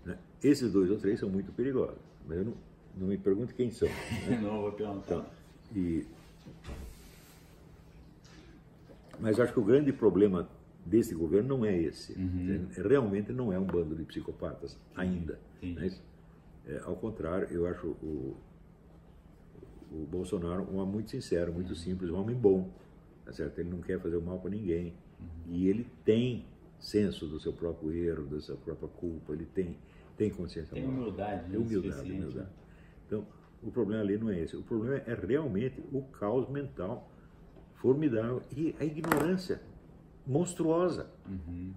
Né? 0.05 0.17
Esses 0.41 0.71
dois 0.71 0.89
ou 0.89 0.97
três 0.97 1.19
são 1.19 1.29
muito 1.29 1.51
perigosos, 1.51 1.99
mas 2.27 2.37
eu 2.37 2.45
não, 2.45 2.53
não 2.97 3.07
me 3.07 3.17
pergunte 3.17 3.53
quem 3.53 3.69
são. 3.69 3.87
Né? 3.87 4.39
não, 4.41 4.61
vou 4.61 4.71
perguntar. 4.71 5.15
Então, 5.15 5.25
e... 5.75 6.05
Mas 9.19 9.39
acho 9.39 9.53
que 9.53 9.59
o 9.59 9.63
grande 9.63 9.91
problema 9.91 10.49
desse 10.85 11.13
governo 11.13 11.57
não 11.57 11.65
é 11.65 11.77
esse. 11.77 12.13
Uhum. 12.13 12.67
Realmente 12.77 13.31
não 13.31 13.53
é 13.53 13.59
um 13.59 13.65
bando 13.65 13.95
de 13.95 14.03
psicopatas 14.03 14.77
ainda. 14.95 15.37
Né? 15.61 15.91
É, 16.65 16.81
ao 16.85 16.95
contrário, 16.95 17.47
eu 17.51 17.67
acho 17.67 17.87
o, 17.87 18.35
o 19.91 20.05
Bolsonaro 20.05 20.63
um 20.63 20.77
homem 20.77 20.93
muito 20.93 21.11
sincero, 21.11 21.51
muito 21.53 21.69
uhum. 21.69 21.75
simples, 21.75 22.09
um 22.09 22.19
homem 22.19 22.35
bom. 22.35 22.69
Tá 23.25 23.33
certo? 23.33 23.59
Ele 23.59 23.69
não 23.69 23.81
quer 23.81 23.99
fazer 23.99 24.15
o 24.15 24.21
mal 24.21 24.39
para 24.39 24.49
ninguém. 24.49 24.93
Uhum. 25.19 25.27
E 25.47 25.67
ele 25.67 25.85
tem 26.03 26.45
senso 26.79 27.27
do 27.27 27.39
seu 27.39 27.53
próprio 27.53 27.93
erro, 27.93 28.25
da 28.25 28.39
sua 28.39 28.55
própria 28.55 28.89
culpa, 28.89 29.33
ele 29.33 29.45
tem, 29.45 29.77
tem 30.17 30.31
consciência 30.31 30.73
tem 30.73 30.85
humildade, 30.85 31.49
tem 31.49 31.59
humildade, 31.59 32.11
humildade. 32.11 32.49
Então, 33.05 33.27
o 33.61 33.71
problema 33.71 34.01
ali 34.01 34.17
não 34.17 34.29
é 34.29 34.39
esse. 34.39 34.55
O 34.55 34.63
problema 34.63 34.97
é 35.05 35.13
realmente 35.13 35.83
o 35.91 36.01
caos 36.01 36.49
mental 36.49 37.11
formidável 37.75 38.41
e 38.55 38.75
a 38.79 38.85
ignorância 38.85 39.61
monstruosa. 40.25 41.09
Uhum. 41.27 41.73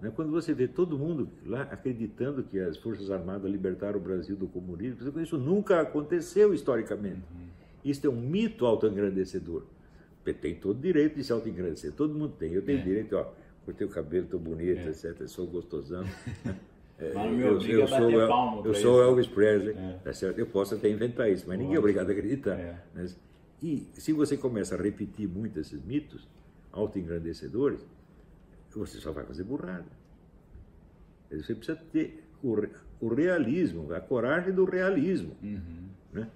Né? 0.00 0.12
Quando 0.14 0.30
você 0.30 0.52
vê 0.52 0.68
todo 0.68 0.98
mundo 0.98 1.28
lá 1.44 1.62
acreditando 1.62 2.42
que 2.42 2.58
as 2.58 2.76
Forças 2.76 3.10
Armadas 3.10 3.50
libertaram 3.50 3.98
o 3.98 4.02
Brasil 4.02 4.36
do 4.36 4.46
comunismo, 4.46 5.20
isso 5.20 5.38
nunca 5.38 5.80
aconteceu 5.80 6.52
historicamente. 6.52 7.22
Uhum. 7.34 7.46
Isso 7.84 8.06
é 8.06 8.10
um 8.10 8.20
mito 8.20 8.66
autoengrandecedor 8.66 9.62
tem 10.32 10.54
todo 10.54 10.80
direito 10.80 11.16
de 11.16 11.24
se 11.24 11.32
autoengrandecer, 11.32 11.92
todo 11.92 12.14
mundo 12.14 12.34
tem. 12.38 12.52
Eu 12.52 12.62
tenho 12.62 12.78
é. 12.78 12.82
direito, 12.82 13.16
ó, 13.16 13.26
cortei 13.64 13.86
o 13.86 13.90
cabelo, 13.90 14.24
estou 14.24 14.40
bonito, 14.40 14.80
é. 14.80 14.88
etc. 14.88 15.26
Sou 15.26 15.46
gostosão. 15.46 16.04
É, 16.98 17.12
eu, 17.14 17.60
eu, 17.60 17.86
sou, 17.86 18.10
eu, 18.10 18.64
eu 18.64 18.74
sou 18.74 19.02
Elvis 19.02 19.26
Presley, 19.26 19.76
é. 19.76 19.98
tá 20.02 20.14
certo? 20.14 20.38
eu 20.38 20.46
posso 20.46 20.74
até 20.74 20.88
inventar 20.88 21.30
isso, 21.30 21.44
mas 21.46 21.58
ninguém 21.58 21.76
é 21.76 21.78
obrigado 21.78 22.08
a 22.08 22.12
acreditar. 22.12 22.58
É. 22.58 22.82
Mas, 22.94 23.20
e 23.62 23.86
se 23.92 24.14
você 24.14 24.34
começa 24.34 24.74
a 24.74 24.82
repetir 24.82 25.28
muito 25.28 25.60
esses 25.60 25.78
mitos 25.84 26.26
autoengrandecedores, 26.72 27.86
você 28.78 28.98
só 28.98 29.12
vai 29.12 29.24
fazer 29.24 29.44
burrada. 29.44 29.86
Você 31.30 31.54
precisa 31.54 31.76
ter 31.92 32.24
o, 32.42 32.54
o 33.00 33.08
realismo, 33.08 33.92
a 33.92 34.00
coragem 34.00 34.52
do 34.52 34.64
realismo. 34.64 35.36
Uhum. 35.42 35.88
Né? 36.12 36.30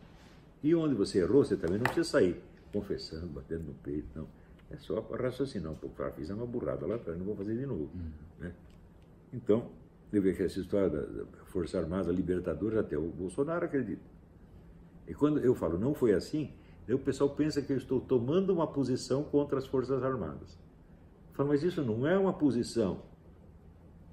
E 0.62 0.74
onde 0.74 0.94
você 0.94 1.20
errou, 1.20 1.44
você 1.44 1.56
também 1.56 1.78
não 1.78 1.84
precisa 1.84 2.08
sair 2.08 2.40
confessando, 2.72 3.26
batendo 3.28 3.64
no 3.64 3.74
peito, 3.74 4.08
não. 4.14 4.26
É 4.70 4.76
só 4.76 5.00
para 5.00 5.24
raciocinar 5.24 5.72
um 5.72 5.74
pouco. 5.74 5.96
Falar, 5.96 6.12
fiz 6.12 6.30
uma 6.30 6.46
burrada 6.46 6.86
lá 6.86 6.94
atrás, 6.94 7.18
não 7.18 7.26
vou 7.26 7.34
fazer 7.34 7.56
de 7.56 7.66
novo. 7.66 7.90
Uhum. 7.94 8.10
Né? 8.38 8.52
Então, 9.32 9.68
eu 10.12 10.22
vejo 10.22 10.36
que 10.36 10.42
essa 10.44 10.60
história 10.60 10.88
da, 10.88 11.00
da 11.00 11.44
Força 11.46 11.78
Armada 11.78 12.12
Libertadora, 12.12 12.80
até 12.80 12.96
o 12.96 13.08
Bolsonaro 13.08 13.64
acredita. 13.64 14.02
E 15.06 15.14
quando 15.14 15.40
eu 15.40 15.54
falo 15.54 15.76
não 15.76 15.92
foi 15.92 16.12
assim, 16.12 16.52
o 16.88 16.98
pessoal 16.98 17.30
pensa 17.30 17.60
que 17.60 17.72
eu 17.72 17.76
estou 17.76 18.00
tomando 18.00 18.52
uma 18.52 18.66
posição 18.66 19.24
contra 19.24 19.58
as 19.58 19.66
Forças 19.66 20.02
Armadas. 20.02 20.56
Falo, 21.40 21.48
mas 21.48 21.62
isso 21.62 21.82
não 21.82 22.06
é 22.06 22.18
uma 22.18 22.34
posição. 22.34 23.00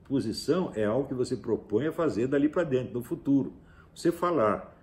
Posição 0.05 0.71
é 0.73 0.85
algo 0.85 1.09
que 1.09 1.13
você 1.13 1.35
propõe 1.35 1.87
a 1.87 1.91
fazer 1.91 2.25
dali 2.25 2.47
para 2.47 2.63
dentro, 2.63 2.93
no 2.93 3.03
futuro. 3.03 3.51
Você 3.93 4.13
falar 4.13 4.73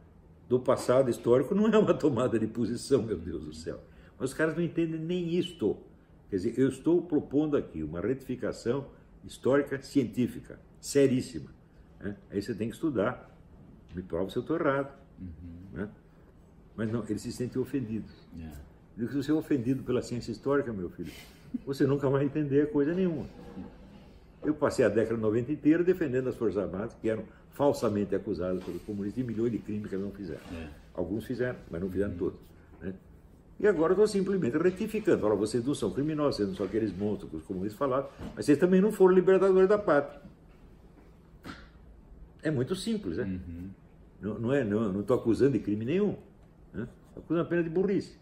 do 0.46 0.60
passado 0.60 1.08
histórico 1.08 1.54
não 1.54 1.68
é 1.68 1.78
uma 1.78 1.94
tomada 1.96 2.38
de 2.38 2.46
posição, 2.46 3.02
meu 3.02 3.16
Deus 3.16 3.44
do 3.44 3.54
céu. 3.54 3.80
Mas 4.18 4.30
os 4.30 4.36
caras 4.36 4.54
não 4.54 4.62
entendem 4.62 5.00
nem 5.00 5.34
isto. 5.34 5.78
Quer 6.28 6.36
dizer, 6.36 6.58
eu 6.58 6.68
estou 6.68 7.00
propondo 7.00 7.56
aqui 7.56 7.82
uma 7.82 8.02
retificação 8.02 8.88
histórica 9.24 9.80
científica, 9.80 10.60
seríssima. 10.78 11.48
Né? 11.98 12.14
Aí 12.30 12.42
você 12.42 12.54
tem 12.54 12.68
que 12.68 12.74
estudar. 12.74 13.34
Me 13.94 14.02
prova 14.02 14.28
se 14.28 14.36
eu 14.36 14.42
estou 14.42 14.58
errado. 14.58 14.94
Uhum. 15.18 15.28
Né? 15.72 15.88
Mas 16.76 16.92
não, 16.92 17.04
eles 17.08 17.22
se 17.22 17.32
sentem 17.32 17.62
ofendidos. 17.62 18.12
Yeah. 18.36 18.60
Se 18.98 19.16
você 19.16 19.30
é 19.30 19.34
ofendido 19.34 19.82
pela 19.82 20.02
ciência 20.02 20.30
histórica, 20.30 20.70
meu 20.74 20.90
filho, 20.90 21.10
você 21.64 21.86
nunca 21.86 22.08
vai 22.08 22.24
entender 22.24 22.70
coisa 22.70 22.94
nenhuma. 22.94 23.26
Eu 24.42 24.54
passei 24.54 24.84
a 24.84 24.88
década 24.88 25.16
de 25.16 25.22
90 25.22 25.52
inteira 25.52 25.82
defendendo 25.82 26.28
as 26.28 26.36
Forças 26.36 26.62
Armadas, 26.62 26.94
que 27.00 27.08
eram 27.08 27.24
falsamente 27.52 28.14
acusados 28.14 28.62
pelos 28.62 28.82
comunistas 28.82 29.24
de 29.24 29.32
milhões 29.32 29.52
de 29.52 29.58
crimes 29.58 29.88
que 29.88 29.94
eles 29.94 30.04
não 30.04 30.12
fizeram. 30.12 30.40
É. 30.52 30.68
Alguns 30.92 31.24
fizeram, 31.24 31.58
mas 31.70 31.80
não 31.80 31.88
fizeram 31.88 32.14
todos. 32.14 32.38
Né? 32.80 32.92
E 33.58 33.66
agora 33.66 33.92
estou 33.92 34.06
simplesmente 34.06 34.58
retificando. 34.58 35.24
Olha, 35.26 35.36
vocês 35.36 35.64
não 35.64 35.74
são 35.74 35.90
criminosos, 35.90 36.36
vocês 36.36 36.48
não 36.48 36.56
são 36.56 36.66
aqueles 36.66 36.94
monstros 36.96 37.30
que 37.30 37.36
os 37.36 37.42
comunistas 37.44 37.78
falaram, 37.78 38.08
mas 38.34 38.44
vocês 38.44 38.58
também 38.58 38.80
não 38.80 38.92
foram 38.92 39.14
libertadores 39.14 39.68
da 39.68 39.78
pátria. 39.78 40.20
É 42.42 42.50
muito 42.50 42.76
simples, 42.76 43.16
né? 43.16 43.24
Uhum. 43.24 43.70
Não, 44.20 44.38
não, 44.38 44.52
é, 44.52 44.64
não 44.64 45.00
estou 45.00 45.16
acusando 45.16 45.52
de 45.52 45.60
crime 45.60 45.84
nenhum. 45.84 46.16
Né? 46.72 46.86
Estou 47.08 47.22
acusando 47.22 47.40
apenas 47.40 47.64
de 47.64 47.70
burrice. 47.70 48.18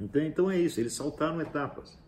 Então, 0.00 0.22
então 0.22 0.50
é 0.50 0.58
isso, 0.58 0.80
eles 0.80 0.94
saltaram 0.94 1.40
etapas. 1.40 1.98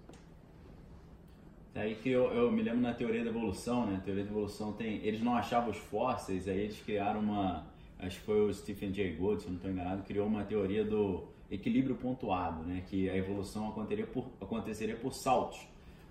É 1.75 1.83
aí 1.83 1.95
que 1.95 2.09
eu, 2.11 2.33
eu, 2.33 2.51
me 2.51 2.63
lembro 2.63 2.81
na 2.81 2.95
teoria 2.95 3.23
da 3.23 3.29
evolução, 3.29 3.87
né? 3.87 3.97
A 3.97 4.01
teoria 4.01 4.25
da 4.25 4.31
evolução 4.31 4.73
tem. 4.73 4.97
Eles 5.05 5.21
não 5.21 5.35
achavam 5.37 5.71
os 5.71 5.77
fósseis, 5.77 6.49
aí 6.49 6.59
eles 6.59 6.81
criaram 6.81 7.21
uma. 7.21 7.67
Acho 7.99 8.19
que 8.19 8.25
foi 8.25 8.41
o 8.41 8.53
Stephen 8.53 8.95
Jay 8.95 9.15
Gould, 9.15 9.43
se 9.43 9.49
não 9.49 9.57
estou 9.57 9.71
enganado, 9.71 10.03
criou 10.03 10.27
uma 10.27 10.43
teoria 10.43 10.85
do 10.85 11.25
equilíbrio 11.51 11.95
pontuado, 11.97 12.63
né? 12.63 12.83
Que 12.89 13.11
a 13.11 13.17
evolução 13.17 13.69
aconteceria 13.69 14.07
por, 14.07 14.27
aconteceria 14.41 14.97
por 14.97 15.13
saltos. 15.13 15.69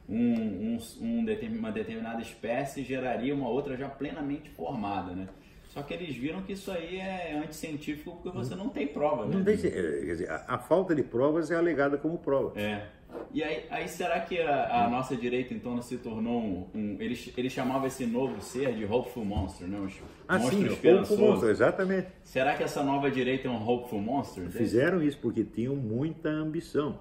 Um, 0.07 0.15
um, 0.17 0.79
um 1.01 1.25
uma 1.57 1.71
determinada 1.71 2.21
espécie 2.21 2.83
geraria 2.83 3.33
uma 3.33 3.49
outra 3.49 3.75
já 3.75 3.89
plenamente 3.89 4.51
formada, 4.51 5.13
né? 5.15 5.27
Só 5.75 5.83
que 5.83 5.93
eles 5.93 6.15
viram 6.15 6.41
que 6.41 6.53
isso 6.53 6.71
aí 6.71 6.99
é 6.99 7.37
anticientífico 7.37 8.17
porque 8.23 8.29
você 8.29 8.55
não 8.55 8.69
tem 8.69 8.87
prova. 8.87 9.25
Né? 9.25 9.35
Não 9.35 9.43
tem, 9.43 9.57
quer 9.57 10.05
dizer, 10.05 10.31
a, 10.31 10.45
a, 10.47 10.57
falta 10.57 10.95
de 10.95 11.03
provas 11.03 11.51
é 11.51 11.55
alegada 11.57 11.97
como 11.97 12.17
prova. 12.17 12.57
É. 12.57 12.87
E 13.33 13.43
aí, 13.43 13.65
aí 13.69 13.85
será 13.89 14.21
que 14.21 14.39
a, 14.39 14.85
a, 14.85 14.89
nossa 14.89 15.17
direita 15.17 15.53
então 15.53 15.81
se 15.81 15.97
tornou 15.97 16.41
um, 16.41 16.67
um, 16.73 16.97
eles, 16.97 17.29
eles 17.35 17.51
chamavam 17.51 17.87
esse 17.87 18.05
novo 18.05 18.41
ser 18.41 18.73
de 18.73 18.85
hopeful 18.85 19.25
monster, 19.25 19.67
né? 19.67 19.77
Os 19.77 20.01
ah, 20.29 20.39
sim, 20.39 20.65
hopeful 20.65 21.17
monster, 21.17 21.49
exatamente. 21.49 22.07
Será 22.23 22.55
que 22.55 22.63
essa 22.63 22.81
nova 22.81 23.11
direita 23.11 23.49
é 23.49 23.51
um 23.51 23.61
hopeful 23.61 23.99
monster? 23.99 24.49
Fizeram 24.49 25.03
isso 25.03 25.17
porque 25.21 25.43
tinham 25.43 25.75
muita 25.75 26.29
ambição. 26.29 26.99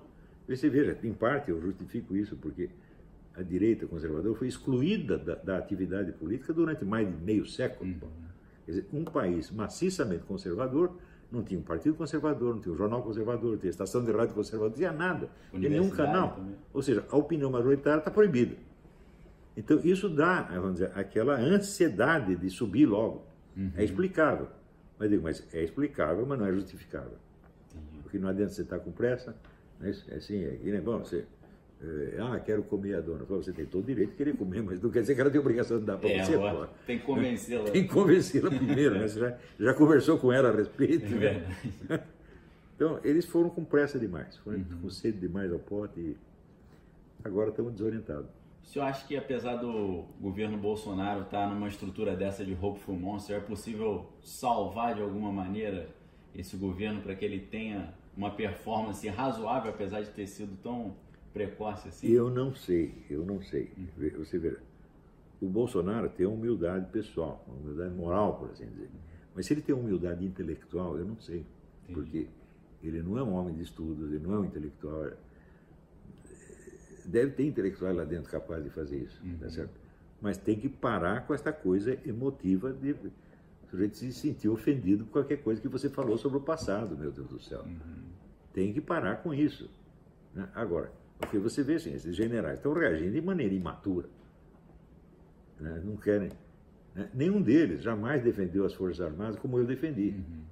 Você 0.48 0.68
veja, 0.68 0.98
em 1.04 1.12
parte 1.12 1.48
eu 1.48 1.60
justifico 1.60 2.16
isso 2.16 2.36
porque 2.36 2.68
a 3.36 3.42
direita 3.42 3.86
conservadora 3.86 4.34
foi 4.34 4.48
excluída 4.48 5.16
da, 5.16 5.36
da 5.36 5.58
atividade 5.58 6.10
política 6.10 6.52
durante 6.52 6.84
mais 6.84 7.06
de 7.06 7.24
meio 7.24 7.46
século. 7.46 7.88
Uhum. 7.88 8.33
Quer 8.64 8.72
dizer, 8.72 8.86
um 8.92 9.04
país 9.04 9.50
maciçamente 9.50 10.24
conservador 10.24 10.96
não 11.30 11.42
tinha 11.42 11.58
um 11.58 11.62
partido 11.62 11.96
conservador, 11.96 12.54
não 12.54 12.60
tinha 12.60 12.72
um 12.72 12.76
jornal 12.76 13.02
conservador, 13.02 13.52
não 13.52 13.58
tinha 13.58 13.70
estação 13.70 14.04
de 14.04 14.12
rádio 14.12 14.34
conservadora, 14.34 14.70
não 14.70 14.76
tinha 14.76 14.92
nada. 14.92 15.28
Tinha 15.50 15.68
nenhum 15.68 15.90
canal. 15.90 16.36
Também. 16.36 16.54
Ou 16.72 16.82
seja, 16.82 17.04
a 17.10 17.16
opinião 17.16 17.50
majoritária 17.50 17.98
está 17.98 18.10
proibida. 18.10 18.54
Então, 19.56 19.80
isso 19.84 20.08
dá, 20.08 20.42
vamos 20.42 20.74
dizer, 20.74 20.92
aquela 20.94 21.38
ansiedade 21.38 22.36
de 22.36 22.50
subir 22.50 22.86
logo. 22.86 23.24
Uhum. 23.56 23.72
É 23.76 23.84
explicável. 23.84 24.48
Mas 24.98 25.10
digo, 25.10 25.22
mas 25.22 25.46
é 25.52 25.62
explicável, 25.62 26.24
mas 26.26 26.38
não 26.38 26.46
é 26.46 26.52
justificável. 26.52 27.18
Porque 28.02 28.18
não 28.18 28.28
adianta 28.28 28.52
você 28.52 28.62
estar 28.62 28.78
com 28.78 28.92
pressa. 28.92 29.36
Né? 29.80 29.94
É 30.08 30.16
assim, 30.16 30.42
é, 30.42 30.60
e, 30.62 30.70
né, 30.70 30.80
bom, 30.80 30.98
você 30.98 31.24
é, 31.84 32.20
ah, 32.20 32.40
quero 32.40 32.62
comer 32.62 32.94
a 32.94 33.00
dona. 33.00 33.24
Você 33.24 33.52
tem 33.52 33.66
todo 33.66 33.82
o 33.84 33.86
direito 33.86 34.10
de 34.10 34.16
querer 34.16 34.36
comer, 34.36 34.62
mas 34.62 34.80
não 34.80 34.90
quer 34.90 35.00
dizer 35.00 35.14
que 35.14 35.20
ela 35.20 35.30
tem 35.30 35.40
obrigação 35.40 35.78
de 35.78 35.84
dar 35.84 35.98
para 35.98 36.10
é, 36.10 36.24
você. 36.24 36.38
Pô. 36.38 36.66
Tem 36.86 36.98
que 36.98 37.04
convencê-la. 37.04 37.70
Tem 37.70 37.82
que 37.86 37.92
convencê-la 37.92 38.50
primeiro, 38.50 38.98
né? 38.98 39.08
Você 39.08 39.20
já, 39.20 39.36
já 39.58 39.74
conversou 39.74 40.18
com 40.18 40.32
ela 40.32 40.50
a 40.50 40.52
respeito. 40.52 41.06
É 41.06 41.40
né? 41.88 42.04
Então, 42.76 42.98
eles 43.04 43.24
foram 43.24 43.50
com 43.50 43.64
pressa 43.64 43.98
demais, 43.98 44.36
foram 44.38 44.58
uhum. 44.58 44.80
com 44.82 44.90
sede 44.90 45.18
demais 45.18 45.52
ao 45.52 45.60
pote 45.60 46.00
e 46.00 46.16
agora 47.22 47.50
estamos 47.50 47.72
desorientados. 47.72 48.28
O 48.64 48.66
senhor 48.66 48.86
acha 48.86 49.06
que 49.06 49.16
apesar 49.16 49.56
do 49.56 50.04
governo 50.20 50.56
Bolsonaro 50.56 51.22
estar 51.22 51.48
numa 51.48 51.68
estrutura 51.68 52.16
dessa 52.16 52.44
de 52.44 52.52
Hopeful 52.52 52.96
Monster, 52.96 53.36
é 53.36 53.40
possível 53.40 54.06
salvar 54.22 54.94
de 54.94 55.02
alguma 55.02 55.30
maneira 55.30 55.88
esse 56.34 56.56
governo 56.56 57.00
para 57.00 57.14
que 57.14 57.24
ele 57.24 57.38
tenha 57.38 57.94
uma 58.16 58.30
performance 58.30 59.06
razoável, 59.08 59.70
apesar 59.70 60.00
de 60.00 60.10
ter 60.10 60.26
sido 60.26 60.56
tão 60.62 60.96
precoce 61.34 61.88
assim? 61.88 62.06
Eu 62.06 62.30
não 62.30 62.54
sei, 62.54 63.04
eu 63.10 63.26
não 63.26 63.42
sei. 63.42 63.70
Você 64.16 64.38
vê, 64.38 64.56
o 65.42 65.48
Bolsonaro 65.48 66.08
tem 66.08 66.24
humildade 66.24 66.86
pessoal, 66.90 67.44
humildade 67.48 67.92
moral, 67.92 68.38
por 68.38 68.50
assim 68.50 68.66
dizer. 68.66 68.88
Mas 69.34 69.46
se 69.46 69.52
ele 69.52 69.60
tem 69.60 69.74
humildade 69.74 70.24
intelectual, 70.24 70.96
eu 70.96 71.04
não 71.04 71.20
sei. 71.20 71.44
Entendi. 71.82 71.92
Porque 71.92 72.28
ele 72.82 73.02
não 73.02 73.18
é 73.18 73.22
um 73.22 73.34
homem 73.34 73.54
de 73.54 73.62
estudos, 73.62 74.12
ele 74.12 74.24
não 74.24 74.34
é 74.34 74.38
um 74.38 74.44
intelectual. 74.44 75.10
Deve 77.04 77.32
ter 77.32 77.44
intelectuais 77.44 77.96
lá 77.96 78.04
dentro 78.04 78.30
capazes 78.30 78.64
de 78.64 78.70
fazer 78.70 78.98
isso, 78.98 79.20
tá 79.20 79.26
uhum. 79.26 79.38
tá 79.38 79.50
certo? 79.50 79.80
Mas 80.22 80.38
tem 80.38 80.58
que 80.58 80.68
parar 80.68 81.26
com 81.26 81.34
essa 81.34 81.52
coisa 81.52 81.98
emotiva 82.06 82.72
de 82.72 82.92
o 82.92 83.12
sujeito 83.68 83.96
se 83.96 84.12
sentir 84.12 84.48
ofendido 84.48 85.04
com 85.04 85.10
qualquer 85.10 85.42
coisa 85.42 85.60
que 85.60 85.68
você 85.68 85.90
falou 85.90 86.16
sobre 86.16 86.38
o 86.38 86.40
passado, 86.40 86.96
meu 86.96 87.10
Deus 87.10 87.28
do 87.28 87.40
céu. 87.40 87.62
Uhum. 87.62 88.04
Tem 88.52 88.72
que 88.72 88.80
parar 88.80 89.16
com 89.16 89.34
isso. 89.34 89.68
Né? 90.32 90.48
Agora, 90.54 90.92
porque 91.24 91.38
você 91.38 91.62
vê 91.62 91.74
assim, 91.74 91.94
esses 91.94 92.14
generais 92.14 92.58
estão 92.58 92.72
reagindo 92.72 93.12
de 93.12 93.20
maneira 93.20 93.54
imatura. 93.54 94.08
Né? 95.60 95.82
Não 95.84 95.96
querem. 95.96 96.30
Né? 96.94 97.08
Nenhum 97.14 97.40
deles 97.40 97.82
jamais 97.82 98.22
defendeu 98.22 98.64
as 98.64 98.74
Forças 98.74 99.00
Armadas 99.00 99.36
como 99.36 99.58
eu 99.58 99.64
defendi. 99.64 100.14
Uhum. 100.16 100.42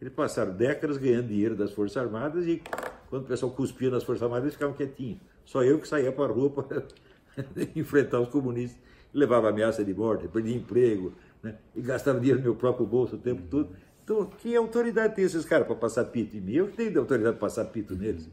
Eles 0.00 0.12
passaram 0.12 0.52
décadas 0.54 0.96
ganhando 0.96 1.28
dinheiro 1.28 1.54
das 1.54 1.72
Forças 1.72 1.96
Armadas 1.96 2.46
e 2.46 2.62
quando 3.08 3.24
o 3.24 3.26
pessoal 3.26 3.52
cuspia 3.52 3.90
nas 3.90 4.02
Forças 4.02 4.22
Armadas, 4.22 4.44
eles 4.44 4.54
ficavam 4.54 4.74
quietinhos. 4.74 5.20
Só 5.44 5.62
eu 5.62 5.78
que 5.78 5.86
saía 5.86 6.10
para 6.10 6.32
a 6.32 6.34
rua 6.34 6.50
para 6.50 6.82
enfrentar 7.76 8.20
os 8.20 8.28
comunistas. 8.28 8.80
Levava 9.12 9.50
ameaça 9.50 9.84
de 9.84 9.92
morte, 9.92 10.26
perdia 10.26 10.56
emprego, 10.56 11.12
né? 11.42 11.56
e 11.76 11.82
gastava 11.82 12.18
dinheiro 12.18 12.38
no 12.38 12.44
meu 12.44 12.54
próprio 12.56 12.86
bolso 12.86 13.16
o 13.16 13.18
tempo 13.18 13.42
todo. 13.50 13.76
Então, 14.02 14.24
que 14.26 14.56
autoridade 14.56 15.14
tem 15.14 15.24
esses 15.24 15.44
caras 15.44 15.66
para 15.66 15.76
passar 15.76 16.06
pito 16.06 16.36
em 16.36 16.40
mim? 16.40 16.52
Eu 16.54 16.68
que 16.68 16.76
tenho 16.76 16.98
autoridade 16.98 17.36
para 17.36 17.46
passar 17.46 17.66
pito 17.66 17.94
neles. 17.94 18.28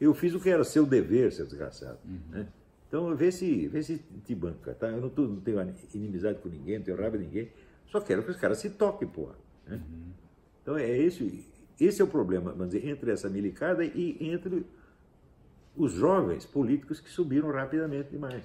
Eu 0.00 0.14
fiz 0.14 0.34
o 0.34 0.40
que 0.40 0.48
era 0.48 0.64
seu 0.64 0.86
dever, 0.86 1.32
seu 1.32 1.44
desgraçado. 1.44 1.98
Uhum. 2.04 2.20
Né? 2.30 2.48
Então, 2.86 3.14
vê 3.14 3.30
se, 3.30 3.66
vê 3.68 3.82
se 3.82 3.98
te 4.24 4.34
banca, 4.34 4.74
tá? 4.74 4.88
Eu 4.88 5.00
não, 5.00 5.10
tô, 5.10 5.22
não 5.22 5.40
tenho 5.40 5.60
inimizade 5.94 6.38
com 6.38 6.48
ninguém, 6.48 6.78
não 6.78 6.84
tenho 6.84 6.96
raiva 6.96 7.18
de 7.18 7.24
ninguém. 7.24 7.52
Só 7.86 8.00
quero 8.00 8.22
que 8.22 8.30
os 8.30 8.36
caras 8.36 8.58
se 8.58 8.70
toquem, 8.70 9.08
porra. 9.08 9.34
Né? 9.66 9.76
Uhum. 9.76 10.12
Então 10.62 10.76
é 10.76 10.90
esse, 10.90 11.44
esse 11.80 12.00
é 12.00 12.04
o 12.04 12.08
problema, 12.08 12.52
vamos 12.52 12.74
dizer, 12.74 12.88
entre 12.88 13.10
essa 13.10 13.28
milicada 13.28 13.84
e 13.84 14.16
entre 14.20 14.66
os 15.76 15.92
jovens 15.92 16.44
políticos 16.44 17.00
que 17.00 17.08
subiram 17.08 17.50
rapidamente 17.50 18.10
demais. 18.10 18.44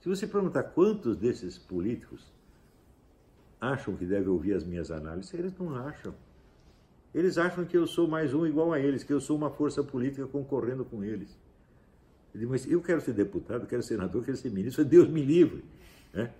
Se 0.00 0.08
você 0.08 0.26
perguntar 0.26 0.62
quantos 0.62 1.16
desses 1.16 1.58
políticos 1.58 2.32
acham 3.60 3.94
que 3.96 4.06
devem 4.06 4.28
ouvir 4.28 4.54
as 4.54 4.64
minhas 4.64 4.90
análises, 4.90 5.34
eles 5.34 5.56
não 5.58 5.74
acham. 5.74 6.14
Eles 7.18 7.36
acham 7.36 7.64
que 7.64 7.76
eu 7.76 7.84
sou 7.84 8.06
mais 8.06 8.32
um 8.32 8.46
igual 8.46 8.72
a 8.72 8.78
eles, 8.78 9.02
que 9.02 9.12
eu 9.12 9.20
sou 9.20 9.36
uma 9.36 9.50
força 9.50 9.82
política 9.82 10.24
concorrendo 10.28 10.84
com 10.84 11.02
eles. 11.02 11.36
Eu 12.32 12.38
digo, 12.38 12.52
mas 12.52 12.64
eu 12.70 12.80
quero 12.80 13.00
ser 13.00 13.12
deputado, 13.12 13.66
quero 13.66 13.82
ser 13.82 13.94
senador, 13.94 14.24
quero 14.24 14.36
ser 14.36 14.52
ministro, 14.52 14.84
Deus 14.84 15.08
me 15.08 15.20
livre. 15.20 15.64
Né? 16.14 16.30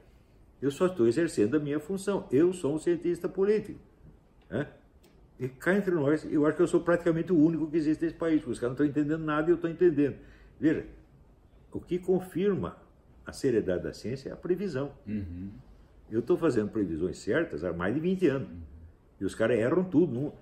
Eu 0.62 0.70
só 0.70 0.86
estou 0.86 1.08
exercendo 1.08 1.56
a 1.56 1.58
minha 1.58 1.80
função. 1.80 2.28
Eu 2.30 2.52
sou 2.52 2.76
um 2.76 2.78
cientista 2.78 3.28
político. 3.28 3.80
Né? 4.48 4.68
E 5.40 5.48
cá 5.48 5.74
entre 5.74 5.90
nós, 5.90 6.24
eu 6.30 6.46
acho 6.46 6.56
que 6.56 6.62
eu 6.62 6.68
sou 6.68 6.80
praticamente 6.80 7.32
o 7.32 7.36
único 7.36 7.68
que 7.68 7.76
existe 7.76 8.04
nesse 8.04 8.16
país, 8.16 8.36
porque 8.36 8.52
os 8.52 8.60
caras 8.60 8.78
não 8.78 8.86
estão 8.86 9.02
entendendo 9.02 9.24
nada 9.24 9.48
e 9.48 9.50
eu 9.50 9.56
estou 9.56 9.68
entendendo. 9.68 10.14
Veja, 10.60 10.86
o 11.72 11.80
que 11.80 11.98
confirma 11.98 12.76
a 13.26 13.32
seriedade 13.32 13.82
da 13.82 13.92
ciência 13.92 14.28
é 14.28 14.32
a 14.32 14.36
previsão. 14.36 14.92
Uhum. 15.04 15.50
Eu 16.08 16.20
estou 16.20 16.36
fazendo 16.36 16.70
previsões 16.70 17.18
certas 17.18 17.64
há 17.64 17.72
mais 17.72 17.92
de 17.94 18.00
20 18.00 18.28
anos. 18.28 18.48
Uhum. 18.48 18.60
E 19.20 19.24
os 19.24 19.34
caras 19.34 19.58
erram 19.58 19.82
tudo. 19.82 20.14
Não, 20.14 20.32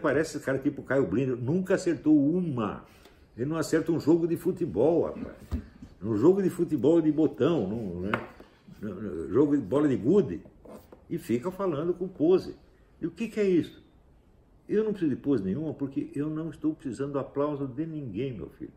parece 0.00 0.36
esse 0.36 0.44
cara 0.44 0.58
tipo 0.58 0.82
Caio 0.82 1.06
Blinder, 1.06 1.36
nunca 1.36 1.74
acertou 1.74 2.16
uma. 2.16 2.84
Ele 3.36 3.46
não 3.46 3.56
acerta 3.56 3.92
um 3.92 4.00
jogo 4.00 4.26
de 4.26 4.36
futebol, 4.36 5.04
rapaz. 5.04 5.36
Um 6.02 6.16
jogo 6.16 6.42
de 6.42 6.50
futebol 6.50 7.00
de 7.00 7.10
botão, 7.10 7.68
não, 7.68 8.00
né? 8.00 8.12
jogo 9.30 9.56
de 9.56 9.62
bola 9.62 9.88
de 9.88 9.96
gude. 9.96 10.40
E 11.08 11.18
fica 11.18 11.50
falando 11.50 11.94
com 11.94 12.06
pose. 12.06 12.54
E 13.00 13.06
o 13.06 13.10
que, 13.10 13.28
que 13.28 13.40
é 13.40 13.48
isso? 13.48 13.82
Eu 14.68 14.84
não 14.84 14.90
preciso 14.90 15.14
de 15.14 15.20
pose 15.20 15.42
nenhuma 15.42 15.72
porque 15.72 16.10
eu 16.14 16.28
não 16.28 16.50
estou 16.50 16.74
precisando 16.74 17.12
do 17.12 17.18
aplauso 17.18 17.66
de 17.66 17.86
ninguém, 17.86 18.32
meu 18.32 18.50
filho. 18.50 18.72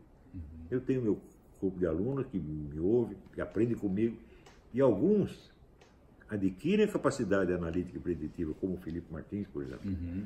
Eu 0.70 0.80
tenho 0.80 1.02
meu 1.02 1.20
grupo 1.60 1.78
de 1.78 1.86
alunos 1.86 2.26
que 2.26 2.38
me 2.38 2.80
ouve, 2.80 3.16
que 3.34 3.40
aprende 3.40 3.74
comigo, 3.74 4.16
e 4.72 4.80
alguns 4.80 5.52
adquirem 6.28 6.86
a 6.86 6.88
capacidade 6.88 7.52
analítica 7.52 7.98
e 7.98 8.00
preditiva, 8.00 8.54
como 8.58 8.74
o 8.74 8.78
Felipe 8.78 9.12
Martins, 9.12 9.46
por 9.48 9.62
exemplo. 9.62 9.90
Uhum. 9.90 10.24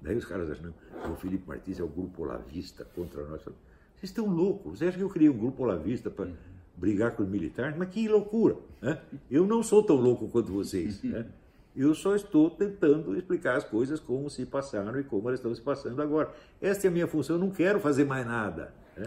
Daí 0.00 0.16
os 0.16 0.24
caras 0.24 0.50
acham, 0.50 0.72
o 1.10 1.16
Felipe 1.16 1.46
Martins 1.46 1.80
é 1.80 1.82
o 1.82 1.88
grupo 1.88 2.22
olavista 2.22 2.84
contra 2.84 3.24
nós. 3.24 3.42
Vocês 3.42 4.10
estão 4.10 4.26
loucos. 4.26 4.78
Você 4.78 4.86
acha 4.86 4.96
que 4.96 5.02
eu 5.02 5.08
criei 5.08 5.30
um 5.30 5.36
grupo 5.36 5.62
olavista 5.62 6.10
para 6.10 6.26
uhum. 6.26 6.34
brigar 6.76 7.12
com 7.12 7.22
os 7.22 7.28
militares? 7.28 7.76
Mas 7.76 7.88
que 7.88 8.06
loucura! 8.08 8.56
Né? 8.80 9.00
Eu 9.30 9.46
não 9.46 9.62
sou 9.62 9.82
tão 9.82 9.96
louco 9.96 10.28
quanto 10.28 10.52
vocês. 10.52 11.02
Né? 11.02 11.26
Eu 11.74 11.94
só 11.94 12.14
estou 12.14 12.50
tentando 12.50 13.16
explicar 13.16 13.56
as 13.56 13.64
coisas 13.64 14.00
como 14.00 14.30
se 14.30 14.46
passaram 14.46 14.98
e 14.98 15.04
como 15.04 15.28
elas 15.28 15.40
estão 15.40 15.54
se 15.54 15.60
passando 15.60 16.00
agora. 16.00 16.32
Esta 16.60 16.86
é 16.86 16.88
a 16.88 16.90
minha 16.90 17.06
função, 17.06 17.36
eu 17.36 17.40
não 17.40 17.50
quero 17.50 17.80
fazer 17.80 18.04
mais 18.04 18.26
nada. 18.26 18.72
Né? 18.96 19.06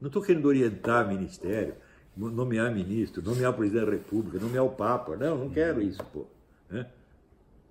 Não 0.00 0.06
estou 0.06 0.22
querendo 0.22 0.46
orientar 0.46 1.06
ministério, 1.06 1.74
nomear 2.16 2.72
ministro, 2.72 3.22
nomear 3.22 3.52
presidente 3.52 3.84
da 3.84 3.90
República, 3.90 4.38
nomear 4.38 4.64
o 4.64 4.70
Papa. 4.70 5.14
Não, 5.14 5.36
não 5.36 5.50
quero 5.50 5.82
isso, 5.82 6.02
pô. 6.12 6.24
Né? 6.70 6.86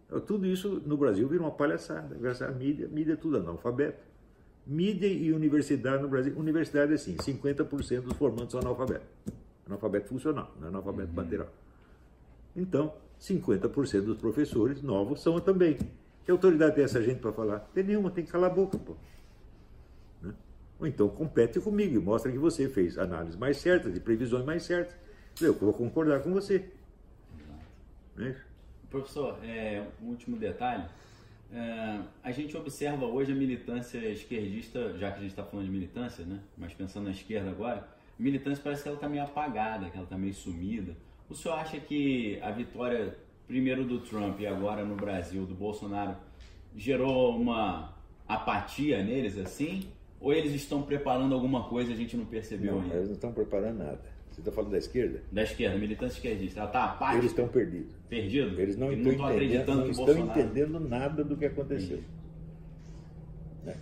Então, 0.10 0.20
tudo 0.20 0.48
isso 0.48 0.82
no 0.88 0.98
Brasil 0.98 1.28
vira 1.28 1.44
uma 1.44 1.52
palhaçada. 1.52 2.16
Graças 2.16 2.42
à 2.42 2.52
mídia, 2.52 2.88
mídia 2.88 3.14
é 3.14 3.16
tudo 3.16 3.38
analfabeto. 3.38 4.04
Mídia 4.66 5.06
e 5.06 5.32
universidade 5.32 6.02
no 6.02 6.10
Brasil. 6.10 6.34
Universidade 6.36 6.92
é 6.92 6.96
assim, 6.96 7.16
50% 7.16 8.02
dos 8.02 8.18
formandos 8.18 8.52
são 8.52 8.60
analfabetos. 8.60 9.08
Analfabeto 9.68 10.10
funcional, 10.10 10.52
não 10.60 10.66
é 10.66 10.70
analfabeto 10.70 11.12
uhum. 11.12 11.18
lateral. 11.18 11.54
Então, 12.56 12.92
50% 13.22 14.02
dos 14.02 14.18
professores 14.18 14.82
novos 14.82 15.22
são 15.22 15.40
também. 15.40 15.78
Que 16.26 16.32
autoridade 16.32 16.76
tem 16.76 16.84
essa 16.84 17.02
gente 17.04 17.20
para 17.20 17.32
falar? 17.32 17.60
Tem 17.74 17.84
nenhuma, 17.84 18.10
tem 18.10 18.26
que 18.26 18.32
calar 18.32 18.50
a 18.50 18.54
boca, 18.54 18.80
pô. 18.80 18.96
Né? 20.24 20.34
Ou 20.80 20.88
então 20.88 21.08
compete 21.08 21.60
comigo 21.60 21.96
e 21.96 22.00
mostra 22.00 22.32
que 22.32 22.38
você 22.38 22.68
fez 22.68 22.98
análises 22.98 23.36
mais 23.36 23.58
certas 23.58 23.96
e 23.96 24.00
previsões 24.00 24.44
mais 24.44 24.64
certas. 24.64 24.96
Eu 25.40 25.54
vou 25.54 25.72
concordar 25.72 26.22
com 26.22 26.34
você. 26.34 26.66
Né? 28.16 28.36
Professor, 28.90 29.38
é, 29.44 29.86
um 30.02 30.08
último 30.08 30.38
detalhe. 30.38 30.86
É, 31.52 32.00
a 32.24 32.32
gente 32.32 32.56
observa 32.56 33.06
hoje 33.06 33.32
a 33.32 33.36
militância 33.36 33.98
esquerdista, 34.10 34.98
já 34.98 35.12
que 35.12 35.18
a 35.18 35.22
gente 35.22 35.32
está 35.32 35.44
falando 35.44 35.66
de 35.66 35.72
militância, 35.72 36.26
né? 36.26 36.40
mas 36.58 36.74
pensando 36.74 37.06
na 37.06 37.12
esquerda 37.12 37.50
agora, 37.50 37.88
a 38.20 38.22
militância 38.22 38.64
parece 38.64 38.84
que 38.84 38.88
ela 38.88 38.98
está 38.98 39.10
meio 39.10 39.24
apagada, 39.24 39.90
que 39.90 39.96
ela 39.96 40.04
está 40.04 40.18
meio 40.18 40.34
sumida. 40.34 40.96
O 41.30 41.36
senhor 41.36 41.56
acha 41.56 41.80
que 41.80 42.40
a 42.42 42.52
vitória, 42.52 43.16
primeiro 43.48 43.84
do 43.84 44.00
Trump 44.00 44.40
e 44.40 44.48
agora 44.48 44.84
no 44.84 44.96
Brasil, 44.96 45.46
do 45.46 45.56
Bolsonaro, 45.56 46.16
gerou 46.76 47.36
uma 47.36 47.96
apatia 48.28 49.04
neles 49.04 49.38
assim? 49.38 49.90
Ou 50.20 50.34
eles 50.34 50.54
estão 50.54 50.82
preparando 50.82 51.34
alguma 51.34 51.64
coisa 51.64 51.92
e 51.92 51.94
a 51.94 51.98
gente 51.98 52.18
não 52.18 52.26
percebeu 52.26 52.76
não, 52.76 52.82
ainda? 52.82 52.96
Eles 52.96 53.08
não 53.08 53.16
estão 53.16 53.32
preparando 53.32 53.78
nada. 53.78 54.02
Você 54.40 54.44
está 54.44 54.52
falando 54.54 54.72
da 54.72 54.78
esquerda? 54.78 55.22
Da 55.32 55.44
esquerda, 55.44 55.78
militância 55.78 56.16
esquerdista. 56.16 56.62
Ela 56.62 56.70
está 56.70 56.86
apática? 56.86 57.18
Eles 57.18 57.32
estão 57.32 57.48
perdidos. 57.50 57.94
Perdidos? 58.08 58.58
Eles 58.58 58.78
não, 58.78 58.92
estão, 58.92 59.12
estão 59.12 59.36
entendendo, 59.36 59.76
não 59.76 59.90
estão 59.90 60.18
entendendo 60.18 60.80
nada 60.80 61.24
do 61.26 61.36
que 61.36 61.46
aconteceu. 61.46 62.02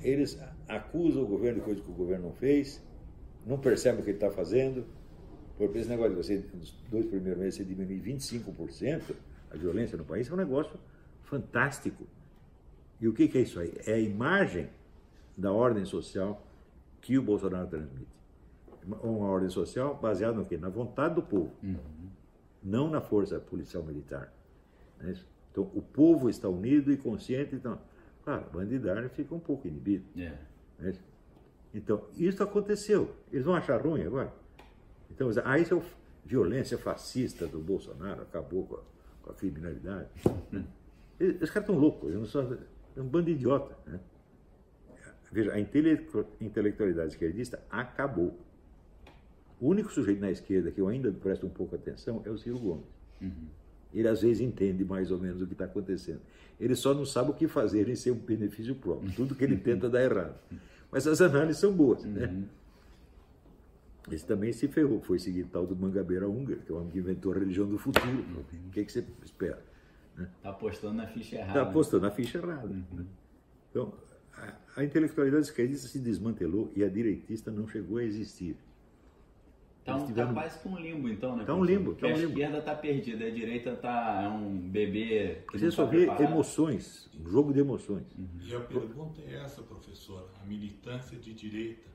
Eles 0.02 0.42
acusam 0.68 1.22
o 1.22 1.28
governo 1.28 1.60
de 1.60 1.66
coisas 1.66 1.84
que 1.84 1.92
o 1.92 1.94
governo 1.94 2.26
não 2.26 2.34
fez, 2.34 2.84
não 3.46 3.60
percebem 3.60 4.02
o 4.02 4.04
que 4.04 4.10
ele 4.10 4.18
está 4.18 4.32
fazendo, 4.32 4.84
porque 5.60 5.78
esse 5.78 5.90
negócio 5.90 6.16
de 6.16 6.18
você, 6.18 6.44
nos 6.54 6.72
dois 6.90 7.06
primeiros 7.06 7.40
meses, 7.40 7.56
você 7.56 7.64
diminuir 7.64 8.02
25% 8.02 9.16
a 9.52 9.58
violência 9.58 9.96
no 9.96 10.06
país 10.06 10.28
é 10.28 10.34
um 10.34 10.38
negócio 10.38 10.78
fantástico. 11.22 12.08
E 13.00 13.08
o 13.08 13.14
que, 13.14 13.28
que 13.28 13.38
é 13.38 13.42
isso 13.42 13.60
aí? 13.60 13.74
É 13.86 13.94
a 13.94 14.00
imagem 14.00 14.68
da 15.38 15.52
ordem 15.52 15.86
social 15.86 16.44
que 17.00 17.16
o 17.16 17.22
Bolsonaro 17.22 17.68
transmite. 17.68 18.17
Uma 19.04 19.28
ordem 19.28 19.50
social 19.50 19.96
baseada 19.96 20.38
no 20.38 20.46
quê? 20.46 20.58
Na 20.58 20.70
vontade 20.70 21.16
do 21.16 21.22
povo, 21.22 21.52
uhum. 21.62 21.78
não 22.64 22.90
na 22.90 23.02
força 23.02 23.40
policial 23.40 23.84
militar. 23.84 24.32
É 25.02 25.14
então, 25.52 25.72
o 25.74 25.82
povo 25.82 26.30
está 26.30 26.48
unido 26.48 26.92
e 26.92 26.98
consciente. 26.98 27.56
Então, 27.56 27.80
claro, 28.24 28.46
a 28.46 28.50
bandidagem 28.50 29.10
fica 29.10 29.34
um 29.34 29.40
pouco 29.40 29.68
inibido. 29.68 30.06
Yeah. 30.16 30.38
É 30.80 30.94
então, 31.74 32.06
isso 32.16 32.44
aconteceu. 32.44 33.16
Eles 33.32 33.46
vão 33.46 33.56
achar 33.56 33.82
ruim 33.82 34.04
agora? 34.04 34.32
Então, 35.12 35.30
aí 35.46 35.64
é 35.64 35.74
a 35.74 35.82
violência 36.26 36.78
fascista 36.78 37.48
do 37.48 37.60
Bolsonaro 37.60 38.22
acabou 38.22 38.66
com 38.66 38.76
a, 38.76 38.80
com 39.24 39.32
a 39.32 39.34
criminalidade. 39.34 40.10
Né? 40.52 40.64
Os 41.20 41.50
caras 41.50 41.68
estão 41.68 41.76
loucos, 41.76 42.14
eles 42.14 42.30
são, 42.30 42.58
é 42.96 43.02
um 43.02 43.08
bando 43.08 43.26
de 43.26 43.32
idiota. 43.32 43.76
Né? 43.88 44.00
Veja, 45.32 45.52
a 45.52 45.60
intelectualidade 45.60 47.10
esquerdista 47.10 47.60
acabou. 47.72 48.38
O 49.60 49.70
único 49.70 49.92
sujeito 49.92 50.22
na 50.22 50.30
esquerda 50.30 50.72
que 50.72 50.80
eu 50.80 50.88
ainda 50.88 51.12
presto 51.12 51.46
um 51.46 51.50
pouco 51.50 51.76
atenção 51.76 52.22
é 52.26 52.30
o 52.30 52.38
Ciro 52.38 52.60
Gomes. 52.60 52.86
Uhum. 53.22 53.48
Ele 53.94 54.08
às 54.08 54.22
vezes 54.22 54.42
entende 54.42 54.86
mais 54.86 55.12
ou 55.12 55.20
menos 55.20 55.42
o 55.42 55.48
que 55.48 55.54
está 55.54 55.66
acontecendo. 55.66 56.22
Ele 56.60 56.76
só 56.76 56.94
não 56.94 57.06
sabe 57.06 57.32
o 57.32 57.34
que 57.34 57.48
fazer 57.48 57.88
em 57.90 57.96
seu 57.96 58.14
benefício 58.14 58.76
próprio. 58.76 59.12
Tudo 59.14 59.34
que 59.34 59.44
ele 59.44 59.58
tenta 59.58 59.90
dá 59.90 60.04
errado. 60.04 60.36
Mas 60.92 61.08
as 61.08 61.22
análises 61.22 61.58
são 61.58 61.74
boas, 61.74 62.04
né? 62.04 62.28
Uhum. 62.28 62.46
Esse 64.12 64.26
também 64.26 64.54
se 64.54 64.68
ferrou, 64.68 65.02
foi 65.02 65.20
seguir 65.20 65.46
tal 65.46 65.68
do 65.68 65.76
Mangabeira 65.76 66.28
Húngaro, 66.30 66.62
que 66.62 66.72
é 66.72 66.76
o 66.76 66.78
homem 66.78 66.92
que 66.92 67.00
inventou 67.00 67.34
a 67.34 67.36
religião 67.40 67.68
do 67.68 67.78
futuro. 67.78 68.08
Uhum. 68.08 68.68
O 68.68 68.72
que, 68.72 68.80
é 68.80 68.84
que 68.86 68.92
você 68.92 69.04
espera? 69.24 69.62
Está 70.14 70.22
né? 70.22 70.30
apostando 70.44 70.94
na 70.94 71.08
ficha 71.08 71.36
errada. 71.36 71.60
Está 71.60 71.62
apostando 71.64 72.04
na 72.04 72.12
ficha 72.12 72.38
errada. 72.38 72.68
Uhum. 72.68 72.84
Né? 72.94 73.06
Então, 73.70 73.94
a, 74.34 74.54
a 74.78 74.84
intelectualidade 74.84 75.44
esquerdista 75.44 75.88
se 75.88 76.00
desmantelou 76.00 76.72
e 76.76 76.84
a 76.84 76.90
direitista 76.90 77.52
não 77.52 77.68
chegou 77.68 77.98
a 77.98 78.04
existir. 78.04 78.56
Está 79.88 80.06
tiveram... 80.06 80.34
tá 80.34 80.42
quase 80.42 80.60
com 80.60 80.70
um 80.70 80.78
limbo, 80.78 81.08
então, 81.08 81.36
né? 81.36 81.42
Está 81.44 81.56
um 81.56 81.64
limbo. 81.64 81.96
Tá 81.96 82.08
um 82.08 82.10
a 82.10 82.14
limbo. 82.14 82.30
esquerda 82.30 82.58
está 82.58 82.76
perdida, 82.76 83.26
a 83.26 83.30
direita 83.30 83.70
está 83.70 84.22
é 84.22 84.28
um 84.28 84.58
bebê. 84.58 85.38
Que 85.50 85.58
Você 85.58 85.72
só 85.72 85.86
tá 85.86 85.92
vê 85.92 85.98
preparado. 86.00 86.24
emoções, 86.24 87.10
um 87.18 87.30
jogo 87.30 87.54
de 87.54 87.60
emoções. 87.62 88.04
Uhum. 88.18 88.28
E 88.42 88.54
a 88.54 88.60
pergunta 88.60 89.22
é 89.26 89.36
essa, 89.36 89.62
professor: 89.62 90.30
a 90.42 90.46
militância 90.46 91.18
de 91.18 91.34
direita, 91.34 91.88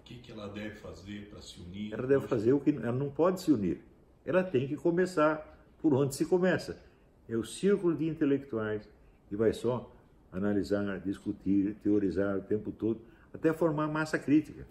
o 0.00 0.02
que, 0.02 0.16
que 0.16 0.32
ela 0.32 0.48
deve 0.48 0.74
fazer 0.74 1.28
para 1.30 1.40
se 1.40 1.60
unir? 1.60 1.92
Ela 1.92 2.06
deve 2.06 2.26
fazer 2.26 2.52
o 2.52 2.58
que. 2.58 2.70
Ela 2.70 2.90
não 2.92 3.10
pode 3.10 3.40
se 3.40 3.52
unir. 3.52 3.80
Ela 4.26 4.42
tem 4.42 4.66
que 4.66 4.74
começar 4.74 5.56
por 5.80 5.94
onde 5.94 6.16
se 6.16 6.26
começa. 6.26 6.82
É 7.28 7.36
o 7.36 7.44
círculo 7.44 7.94
de 7.94 8.08
intelectuais 8.08 8.88
que 9.28 9.36
vai 9.36 9.52
só 9.52 9.88
analisar, 10.32 10.98
discutir, 10.98 11.76
teorizar 11.80 12.38
o 12.38 12.42
tempo 12.42 12.72
todo, 12.72 13.00
até 13.32 13.52
formar 13.52 13.86
massa 13.86 14.18
crítica. 14.18 14.66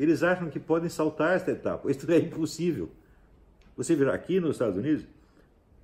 Eles 0.00 0.22
acham 0.22 0.48
que 0.48 0.58
podem 0.58 0.88
saltar 0.88 1.36
esta 1.36 1.50
etapa. 1.50 1.90
Isso 1.90 2.10
é 2.10 2.16
impossível. 2.16 2.88
Você 3.76 3.94
verá 3.94 4.14
aqui 4.14 4.40
nos 4.40 4.52
Estados 4.52 4.78
Unidos, 4.78 5.04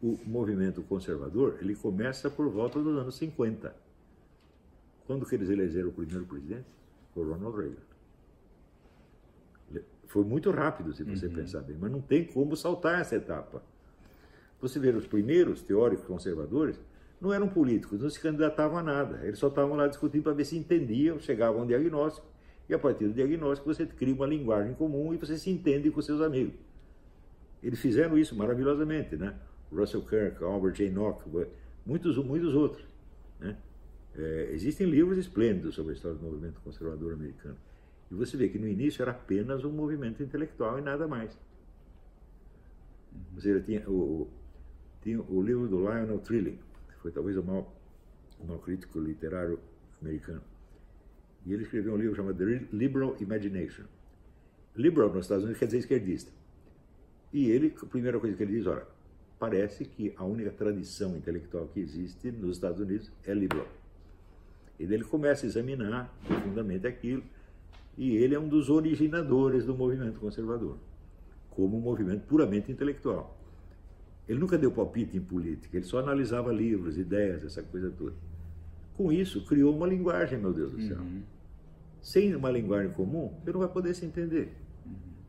o 0.02 0.18
movimento 0.24 0.82
conservador, 0.82 1.58
ele 1.60 1.74
começa 1.74 2.30
por 2.30 2.48
volta 2.48 2.80
dos 2.82 2.96
anos 2.96 3.14
50. 3.14 3.76
Quando 5.06 5.26
que 5.26 5.34
eles 5.34 5.50
elegeram 5.50 5.90
o 5.90 5.92
primeiro 5.92 6.24
presidente? 6.24 6.64
Foi 7.12 7.24
Ronald 7.24 7.58
Reagan. 7.58 7.76
Foi 10.06 10.24
muito 10.24 10.50
rápido, 10.50 10.94
se 10.94 11.02
você 11.02 11.26
uhum. 11.26 11.34
pensar 11.34 11.60
bem, 11.60 11.76
mas 11.78 11.92
não 11.92 12.00
tem 12.00 12.24
como 12.24 12.56
saltar 12.56 13.02
essa 13.02 13.16
etapa. 13.16 13.62
Você 14.62 14.78
vê 14.78 14.88
os 14.88 15.06
primeiros 15.06 15.60
teóricos 15.60 16.06
conservadores, 16.06 16.80
não 17.20 17.34
eram 17.34 17.48
políticos, 17.48 18.00
não 18.00 18.08
se 18.08 18.18
candidatavam 18.18 18.78
a 18.78 18.82
nada. 18.82 19.20
Eles 19.26 19.38
só 19.38 19.48
estavam 19.48 19.76
lá 19.76 19.86
discutindo 19.86 20.22
para 20.22 20.32
ver 20.32 20.46
se 20.46 20.56
entendiam, 20.56 21.20
chegavam 21.20 21.60
a 21.60 21.64
um 21.64 21.66
diagnóstico 21.66 22.35
e 22.68 22.74
a 22.74 22.78
partir 22.78 23.06
do 23.06 23.14
diagnóstico 23.14 23.72
você 23.72 23.86
cria 23.86 24.14
uma 24.14 24.26
linguagem 24.26 24.74
comum 24.74 25.14
e 25.14 25.16
você 25.16 25.38
se 25.38 25.50
entende 25.50 25.90
com 25.90 26.02
seus 26.02 26.20
amigos. 26.20 26.54
Eles 27.62 27.80
fizeram 27.80 28.18
isso 28.18 28.34
maravilhosamente, 28.34 29.16
né? 29.16 29.34
Russell 29.72 30.02
Kirk, 30.02 30.42
Albert 30.42 30.74
J. 30.74 30.90
Nock, 30.90 31.22
muitos, 31.84 32.16
muitos 32.18 32.54
outros. 32.54 32.84
Né? 33.40 33.56
É, 34.16 34.50
existem 34.52 34.86
livros 34.88 35.18
esplêndidos 35.18 35.74
sobre 35.74 35.92
a 35.92 35.94
história 35.94 36.16
do 36.16 36.24
movimento 36.24 36.60
conservador 36.60 37.12
americano. 37.12 37.56
E 38.10 38.14
você 38.14 38.36
vê 38.36 38.48
que 38.48 38.58
no 38.58 38.68
início 38.68 39.02
era 39.02 39.10
apenas 39.10 39.64
um 39.64 39.70
movimento 39.70 40.22
intelectual 40.22 40.78
e 40.78 40.82
nada 40.82 41.08
mais. 41.08 41.36
Ou 43.34 43.40
seja, 43.40 43.60
tinha 43.60 43.88
o, 43.88 44.28
tinha 45.02 45.20
o 45.20 45.42
livro 45.42 45.66
do 45.68 45.78
Lionel 45.78 46.18
Trilling, 46.18 46.58
que 46.88 46.94
foi 47.00 47.10
talvez 47.10 47.36
o 47.36 47.42
maior, 47.42 47.66
o 48.40 48.46
maior 48.46 48.60
crítico 48.60 49.00
literário 49.00 49.58
americano. 50.00 50.42
E 51.46 51.52
ele 51.52 51.62
escreveu 51.62 51.94
um 51.94 51.96
livro 51.96 52.16
chamado 52.16 52.36
The 52.36 52.66
Liberal 52.72 53.16
Imagination. 53.20 53.84
Liberal 54.74 55.12
nos 55.12 55.26
Estados 55.26 55.44
Unidos 55.44 55.60
quer 55.60 55.66
dizer 55.66 55.78
esquerdista. 55.78 56.32
E 57.32 57.48
ele, 57.48 57.72
a 57.80 57.86
primeira 57.86 58.18
coisa 58.18 58.36
que 58.36 58.42
ele 58.42 58.56
diz, 58.56 58.66
olha, 58.66 58.84
parece 59.38 59.84
que 59.84 60.12
a 60.16 60.24
única 60.24 60.50
tradição 60.50 61.16
intelectual 61.16 61.68
que 61.68 61.78
existe 61.78 62.32
nos 62.32 62.56
Estados 62.56 62.80
Unidos 62.80 63.12
é 63.24 63.32
liberal. 63.32 63.68
E 64.78 64.86
daí 64.86 64.96
ele 64.96 65.04
começa 65.04 65.46
a 65.46 65.48
examinar 65.48 66.12
profundamente 66.26 66.86
aquilo, 66.86 67.22
e 67.96 68.16
ele 68.16 68.34
é 68.34 68.38
um 68.38 68.48
dos 68.48 68.68
originadores 68.68 69.64
do 69.64 69.74
movimento 69.74 70.18
conservador, 70.18 70.76
como 71.50 71.78
um 71.78 71.80
movimento 71.80 72.26
puramente 72.26 72.72
intelectual. 72.72 73.38
Ele 74.28 74.40
nunca 74.40 74.58
deu 74.58 74.72
palpite 74.72 75.16
em 75.16 75.20
política, 75.20 75.76
ele 75.76 75.86
só 75.86 76.00
analisava 76.00 76.52
livros, 76.52 76.98
ideias, 76.98 77.44
essa 77.44 77.62
coisa 77.62 77.90
toda. 77.90 78.16
Com 78.96 79.12
isso, 79.12 79.46
criou 79.46 79.74
uma 79.74 79.86
linguagem, 79.86 80.38
meu 80.38 80.52
Deus 80.52 80.72
do 80.72 80.82
céu. 80.82 80.98
Uhum 80.98 81.35
sem 82.06 82.32
uma 82.36 82.52
linguagem 82.52 82.92
comum, 82.92 83.34
você 83.42 83.50
não 83.50 83.58
vai 83.58 83.68
poder 83.68 83.92
se 83.92 84.06
entender. 84.06 84.52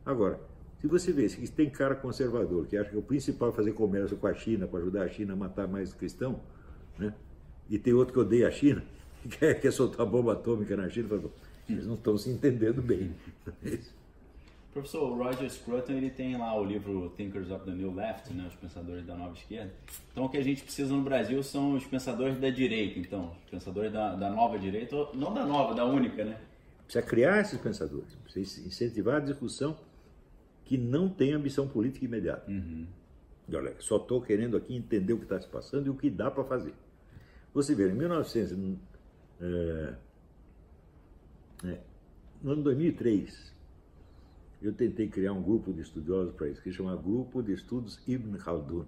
Agora, 0.05 0.39
se 0.79 0.85
você 0.85 1.11
vê 1.11 1.27
se 1.27 1.51
tem 1.51 1.71
cara 1.71 1.95
conservador 1.95 2.67
que 2.67 2.77
acha 2.77 2.91
que 2.91 2.95
o 2.95 3.01
principal 3.01 3.49
é 3.49 3.51
fazer 3.51 3.71
comércio 3.71 4.15
com 4.15 4.27
a 4.27 4.33
China 4.35 4.67
para 4.67 4.81
ajudar 4.81 5.01
a 5.01 5.09
China 5.09 5.33
a 5.33 5.35
matar 5.35 5.67
mais 5.67 5.91
cristão, 5.91 6.39
né? 6.99 7.15
e 7.67 7.79
tem 7.79 7.93
outro 7.93 8.13
que 8.13 8.19
odeia 8.19 8.47
a 8.47 8.51
China, 8.51 8.83
que 9.23 9.29
quer, 9.29 9.59
quer 9.59 9.71
soltar 9.71 10.05
bomba 10.05 10.33
atômica 10.33 10.77
na 10.77 10.87
China, 10.87 11.09
fala, 11.09 11.23
eles 11.67 11.87
não 11.87 11.95
estão 11.95 12.15
se 12.15 12.29
entendendo 12.29 12.79
bem. 12.79 13.11
Professor, 14.71 15.11
o 15.11 15.15
Roger 15.15 15.49
Scruton 15.49 15.93
ele 15.93 16.11
tem 16.11 16.37
lá 16.37 16.55
o 16.55 16.63
livro 16.63 17.11
Thinkers 17.17 17.49
of 17.49 17.65
the 17.65 17.71
New 17.71 17.95
Left, 17.95 18.31
né, 18.35 18.45
os 18.47 18.53
pensadores 18.53 19.03
da 19.03 19.15
nova 19.15 19.33
esquerda. 19.33 19.73
Então 20.11 20.25
o 20.25 20.29
que 20.29 20.37
a 20.37 20.43
gente 20.43 20.61
precisa 20.61 20.93
no 20.93 21.01
Brasil 21.01 21.41
são 21.41 21.73
os 21.73 21.85
pensadores 21.85 22.37
da 22.37 22.51
direita, 22.51 22.99
então, 22.99 23.31
os 23.43 23.49
pensadores 23.49 23.91
da, 23.91 24.13
da 24.13 24.29
nova 24.29 24.59
direita, 24.59 24.95
não 25.15 25.33
da 25.33 25.43
nova, 25.43 25.73
da 25.73 25.83
única, 25.83 26.23
né? 26.23 26.37
Precisa 26.87 27.05
criar 27.05 27.41
esses 27.41 27.59
pensadores, 27.59 28.15
precisa 28.23 28.65
incentivar 28.65 29.17
a 29.17 29.19
discussão 29.19 29.77
que 30.63 30.77
não 30.77 31.09
tem 31.09 31.33
ambição 31.33 31.67
política 31.67 32.05
imediata. 32.05 32.49
Uhum. 32.49 32.87
E 33.49 33.55
olha, 33.57 33.75
só 33.79 33.97
estou 33.97 34.21
querendo 34.21 34.55
aqui 34.55 34.73
entender 34.73 35.11
o 35.11 35.17
que 35.17 35.23
está 35.23 35.39
se 35.39 35.47
passando 35.49 35.87
e 35.87 35.89
o 35.89 35.95
que 35.95 36.09
dá 36.09 36.31
para 36.31 36.45
fazer. 36.45 36.73
Você 37.53 37.75
vê, 37.75 37.89
em 37.89 37.93
1900, 37.93 38.77
é, 39.41 39.95
é, 41.65 41.79
no 42.41 42.51
ano 42.51 42.63
2003, 42.63 43.53
eu 44.61 44.71
tentei 44.71 45.09
criar 45.09 45.33
um 45.33 45.43
grupo 45.43 45.73
de 45.73 45.81
estudiosos 45.81 46.33
para 46.35 46.47
isso, 46.47 46.61
que 46.61 46.71
se 46.71 46.77
chama 46.77 46.95
Grupo 46.95 47.43
de 47.43 47.51
Estudos 47.51 47.99
Ibn 48.07 48.37
Khaldun. 48.37 48.85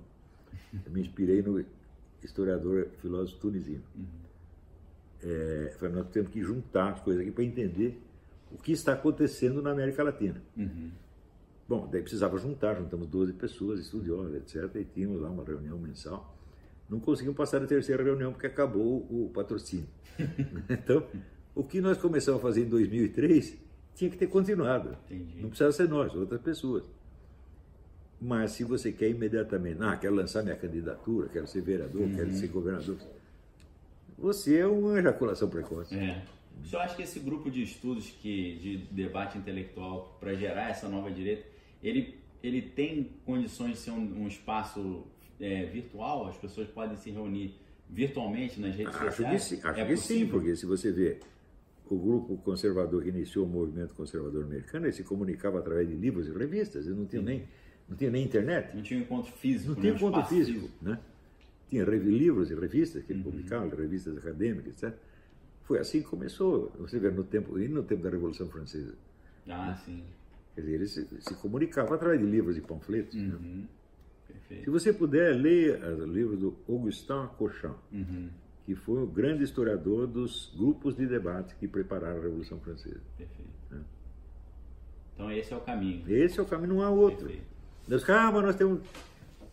Eu 0.85 0.91
me 0.91 1.01
inspirei 1.01 1.41
no 1.41 1.65
historiador 2.23 2.87
filósofo 3.01 3.41
tunisino. 3.41 3.83
Uhum 3.93 4.28
é, 5.23 5.75
nós 5.89 6.07
temos 6.09 6.29
que 6.31 6.41
juntar 6.41 6.93
as 6.93 7.01
coisas 7.01 7.21
aqui 7.21 7.31
para 7.31 7.43
entender 7.43 8.01
o 8.51 8.57
que 8.57 8.71
está 8.71 8.93
acontecendo 8.93 9.61
na 9.61 9.71
América 9.71 10.03
Latina. 10.03 10.41
Uhum. 10.57 10.91
Bom, 11.67 11.87
daí 11.91 12.01
precisava 12.01 12.37
juntar, 12.37 12.75
juntamos 12.75 13.07
12 13.07 13.33
pessoas, 13.33 13.79
estudiosas, 13.79 14.35
etc. 14.35 14.75
E 14.75 14.85
tínhamos 14.85 15.21
lá 15.21 15.29
uma 15.29 15.43
reunião 15.43 15.77
mensal. 15.77 16.35
Não 16.89 16.99
conseguimos 16.99 17.37
passar 17.37 17.61
a 17.61 17.67
terceira 17.67 18.03
reunião 18.03 18.31
porque 18.31 18.47
acabou 18.47 19.05
o 19.09 19.29
patrocínio. 19.31 19.87
então, 20.67 21.05
o 21.53 21.63
que 21.63 21.79
nós 21.79 21.97
começamos 21.97 22.39
a 22.39 22.41
fazer 22.41 22.61
em 22.61 22.69
2003 22.69 23.55
tinha 23.93 24.09
que 24.09 24.17
ter 24.17 24.27
continuado. 24.27 24.97
Entendi. 25.05 25.41
Não 25.41 25.49
precisava 25.49 25.71
ser 25.71 25.87
nós, 25.87 26.15
outras 26.15 26.41
pessoas. 26.41 26.83
Mas 28.19 28.51
se 28.51 28.63
você 28.63 28.91
quer 28.91 29.09
imediatamente, 29.09 29.77
ah, 29.81 29.95
quero 29.95 30.15
lançar 30.15 30.41
minha 30.41 30.55
candidatura, 30.55 31.29
quero 31.29 31.45
ser 31.47 31.61
vereador, 31.61 32.01
uhum. 32.01 32.15
quero 32.15 32.33
ser 32.33 32.47
governador, 32.47 32.97
você 34.19 34.59
é 34.59 34.67
uma 34.67 34.99
ejaculação 34.99 35.49
precoce. 35.49 35.95
É. 35.95 36.23
O 36.61 36.67
senhor 36.67 36.81
acha 36.81 36.95
que 36.95 37.01
esse 37.01 37.19
grupo 37.19 37.49
de 37.49 37.63
estudos 37.63 38.09
que, 38.09 38.57
de 38.57 38.77
debate 38.91 39.37
intelectual 39.37 40.17
para 40.19 40.35
gerar 40.35 40.69
essa 40.69 40.87
nova 40.89 41.09
direita, 41.09 41.45
ele, 41.81 42.19
ele 42.43 42.61
tem 42.61 43.11
condições 43.25 43.73
de 43.73 43.77
ser 43.77 43.91
um, 43.91 44.23
um 44.23 44.27
espaço 44.27 45.05
é, 45.39 45.65
virtual? 45.65 46.27
As 46.27 46.37
pessoas 46.37 46.67
podem 46.67 46.97
se 46.97 47.09
reunir 47.11 47.55
virtualmente 47.89 48.59
nas 48.59 48.75
redes 48.75 48.93
acho 48.93 49.05
sociais? 49.05 49.43
Que 49.43 49.55
sim, 49.55 49.61
acho 49.63 49.79
é 49.79 49.85
que 49.85 49.97
sim, 49.97 50.27
porque 50.27 50.55
se 50.55 50.65
você 50.65 50.91
vê 50.91 51.19
o 51.89 51.97
grupo 51.97 52.37
conservador 52.37 53.01
que 53.01 53.09
iniciou 53.09 53.45
o 53.45 53.49
movimento 53.49 53.95
conservador 53.95 54.43
americano, 54.43 54.85
ele 54.85 54.93
se 54.93 55.03
comunicava 55.03 55.59
através 55.59 55.87
de 55.87 55.95
livros 55.95 56.27
e 56.27 56.31
revistas, 56.31 56.85
ele 56.85 56.95
não 56.95 57.05
tinha 57.05 57.21
nem, 57.21 57.47
não 57.87 57.97
tinha 57.97 58.11
nem 58.11 58.23
internet. 58.23 58.75
Não 58.75 58.83
tinha 58.83 58.99
encontro 58.99 59.31
físico. 59.31 59.69
Não 59.69 59.75
tinha 59.75 59.93
né? 59.93 59.97
encontro 59.97 60.23
físico, 60.25 60.69
né? 60.81 60.99
Tinha 61.69 61.85
livros 61.85 62.49
e 62.49 62.55
revistas 62.55 63.03
que 63.03 63.13
ele 63.13 63.19
uhum. 63.19 63.31
publicava, 63.31 63.75
revistas 63.75 64.17
acadêmicas, 64.17 64.83
etc. 64.83 64.97
Foi 65.63 65.77
assim 65.77 66.01
que 66.01 66.07
começou, 66.07 66.71
você 66.79 66.99
vê, 66.99 67.11
no 67.11 67.23
tempo, 67.23 67.59
e 67.59 67.67
no 67.67 67.83
tempo 67.83 68.01
da 68.01 68.09
Revolução 68.09 68.47
Francesa. 68.49 68.95
Ah, 69.47 69.67
né? 69.67 69.81
sim. 69.85 70.03
Quer 70.55 70.61
dizer, 70.61 70.73
eles 70.73 70.91
se, 70.91 71.07
se 71.21 71.33
comunicavam 71.35 71.93
através 71.93 72.19
de 72.19 72.25
livros 72.25 72.57
e 72.57 72.61
panfletos. 72.61 73.13
Né? 73.15 73.35
Uhum. 73.35 73.67
Né? 74.49 74.63
Se 74.63 74.69
você 74.69 74.91
puder, 74.91 75.35
leia 75.35 75.77
o 75.95 76.05
livro 76.05 76.35
do 76.35 76.57
Augustin 76.67 77.27
Cochin, 77.37 77.73
uhum. 77.91 78.29
que 78.65 78.73
foi 78.73 79.03
o 79.03 79.07
grande 79.07 79.43
historiador 79.43 80.07
dos 80.07 80.51
grupos 80.57 80.95
de 80.95 81.05
debate 81.05 81.55
que 81.55 81.67
prepararam 81.67 82.17
a 82.17 82.23
Revolução 82.23 82.59
Francesa. 82.59 83.01
Perfeito. 83.15 83.51
Né? 83.69 83.81
Então 85.13 85.31
esse 85.31 85.53
é 85.53 85.57
o 85.57 85.61
caminho. 85.61 86.03
Esse 86.11 86.39
é 86.39 86.41
o 86.41 86.45
caminho, 86.45 86.73
não 86.73 86.81
há 86.81 86.89
outro. 86.89 87.27
Perfeito. 87.27 87.59
Nós, 87.87 88.09
ah, 88.09 88.31
mas 88.31 88.43
nós 88.43 88.55
temos 88.55 88.81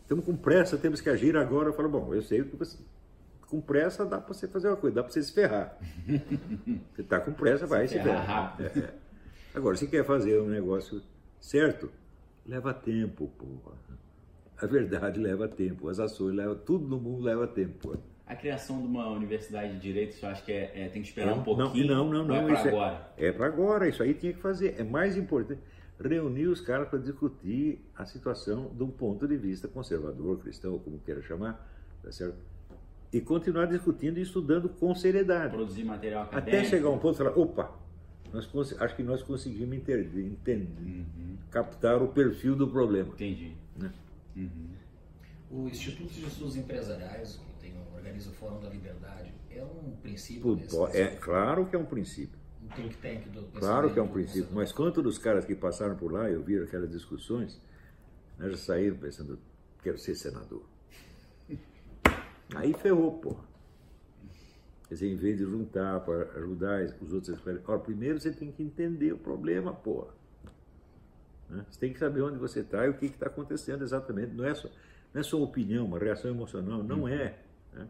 Estamos 0.07 0.23
com 0.23 0.37
pressa, 0.37 0.77
temos 0.77 1.01
que 1.01 1.09
agir 1.09 1.35
agora. 1.35 1.67
Eu 1.67 1.73
falo, 1.73 1.89
bom, 1.89 2.13
eu 2.13 2.21
sei 2.21 2.41
que 2.41 2.55
você, 2.55 2.77
com 3.45 3.59
pressa 3.59 4.05
dá 4.05 4.21
para 4.21 4.33
você 4.33 4.47
fazer 4.47 4.69
uma 4.69 4.77
coisa, 4.77 4.95
dá 4.95 5.03
para 5.03 5.11
você 5.11 5.21
se 5.21 5.33
ferrar. 5.33 5.77
você 6.95 7.01
está 7.01 7.19
com 7.19 7.33
pressa, 7.33 7.67
vai 7.67 7.85
se, 7.89 7.97
se 7.97 8.01
ferrar. 8.01 8.25
Rápido. 8.25 8.67
É, 8.67 8.79
é. 8.85 8.93
Agora, 9.53 9.75
se 9.75 9.85
quer 9.85 10.05
fazer 10.05 10.39
um 10.39 10.47
negócio 10.47 11.01
certo? 11.41 11.91
Leva 12.45 12.73
tempo, 12.73 13.29
porra. 13.37 13.75
A 14.61 14.65
verdade 14.65 15.19
leva 15.19 15.45
tempo, 15.45 15.89
as 15.89 15.99
ações 15.99 16.33
levam, 16.33 16.55
tudo 16.55 16.87
no 16.87 16.97
mundo 16.97 17.23
leva 17.23 17.45
tempo. 17.45 17.77
Porra. 17.89 17.99
A 18.25 18.33
criação 18.33 18.79
de 18.79 18.87
uma 18.87 19.09
universidade 19.09 19.73
de 19.73 19.79
direito, 19.79 20.15
você 20.15 20.25
acha 20.25 20.41
que 20.41 20.53
é, 20.53 20.71
é, 20.73 20.87
tem 20.87 21.01
que 21.01 21.09
esperar 21.09 21.33
um 21.33 21.37
Não, 21.37 21.43
pouquinho? 21.43 21.85
não, 21.85 22.09
não, 22.09 22.21
ou 22.21 22.25
não. 22.25 22.35
É 22.35 22.45
para 22.45 22.69
agora. 22.69 23.11
É, 23.17 23.27
é 23.27 23.31
para 23.33 23.45
agora, 23.45 23.89
isso 23.89 24.01
aí 24.01 24.13
tinha 24.13 24.31
que 24.31 24.39
fazer. 24.39 24.75
É 24.79 24.85
mais 24.85 25.17
importante 25.17 25.59
reunir 25.99 26.47
os 26.47 26.61
caras 26.61 26.87
para 26.89 26.99
discutir 26.99 27.79
a 27.95 28.05
situação 28.05 28.71
de 28.75 28.83
um 28.83 28.89
ponto 28.91 29.27
de 29.27 29.35
vista 29.35 29.67
conservador, 29.67 30.39
cristão, 30.39 30.77
como 30.79 30.99
queira 30.99 31.21
chamar, 31.21 31.67
tá 32.03 32.11
certo? 32.11 32.37
E 33.11 33.21
continuar 33.21 33.65
discutindo 33.65 34.17
e 34.19 34.21
estudando 34.21 34.69
com 34.69 34.93
seriedade. 34.93 35.53
Produzir 35.55 35.83
material 35.83 36.23
acadêmico. 36.23 36.57
Até 36.57 36.69
chegar 36.69 36.89
um 36.89 36.99
ponto 36.99 37.15
e 37.15 37.17
falar, 37.17 37.37
opa, 37.37 37.71
nós 38.33 38.47
acho 38.81 38.95
que 38.95 39.03
nós 39.03 39.23
conseguimos 39.23 39.75
entender, 39.75 40.25
entender, 40.25 40.81
Uhum. 40.81 41.37
captar 41.49 42.01
o 42.01 42.09
perfil 42.09 42.55
do 42.55 42.67
problema. 42.67 43.09
Entendi. 43.09 43.53
Né? 43.77 43.91
Uhum. 44.35 44.67
O 45.49 45.67
Instituto 45.67 46.11
de 46.13 46.25
Estudos 46.25 46.57
Empresariais, 46.57 47.37
que 47.37 47.61
tem, 47.61 47.73
organiza 47.95 48.29
o 48.29 48.33
Fórum 48.33 48.59
da 48.59 48.69
Liberdade, 48.69 49.31
é 49.49 49.63
um 49.63 49.95
princípio 50.01 50.59
É 50.93 51.07
claro 51.07 51.65
que 51.65 51.75
é 51.75 51.79
um 51.79 51.85
princípio. 51.85 52.36
Um 52.67 52.75
think 52.75 52.97
tank 52.97 53.29
do 53.29 53.43
Claro 53.59 53.93
que 53.93 53.99
é 53.99 54.01
um 54.01 54.07
princípio, 54.07 54.49
mas 54.53 54.71
quanto 54.71 55.01
dos 55.01 55.17
caras 55.17 55.45
que 55.45 55.55
passaram 55.55 55.95
por 55.95 56.11
lá 56.11 56.29
e 56.29 56.35
ouviram 56.35 56.65
aquelas 56.65 56.89
discussões, 56.89 57.59
né, 58.37 58.49
já 58.49 58.57
saíram 58.57 58.97
pensando, 58.97 59.39
quero 59.81 59.97
ser 59.97 60.15
senador. 60.15 60.63
Aí 62.55 62.73
ferrou, 62.73 63.19
porra. 63.19 63.43
Quer 64.87 64.93
dizer, 64.93 65.11
em 65.11 65.17
vez 65.17 65.37
de 65.37 65.43
juntar 65.43 65.99
para 66.01 66.31
ajudar 66.37 66.81
os 67.01 67.11
outros 67.11 67.37
ó, 67.67 67.77
primeiro 67.77 68.19
você 68.19 68.31
tem 68.31 68.51
que 68.51 68.63
entender 68.63 69.11
o 69.11 69.17
problema, 69.17 69.73
porra. 69.73 70.13
Né? 71.49 71.65
Você 71.69 71.79
tem 71.79 71.91
que 71.91 71.99
saber 71.99 72.21
onde 72.21 72.37
você 72.37 72.61
está 72.61 72.85
e 72.85 72.89
o 72.89 72.93
que 72.93 73.05
está 73.07 73.27
acontecendo 73.27 73.83
exatamente. 73.83 74.33
Não 74.33 74.45
é, 74.45 74.55
só, 74.55 74.69
não 75.13 75.19
é 75.19 75.23
só 75.23 75.41
opinião, 75.41 75.85
uma 75.85 75.99
reação 75.99 76.31
emocional, 76.31 76.83
não 76.83 77.05
é. 77.05 77.37
né? 77.73 77.87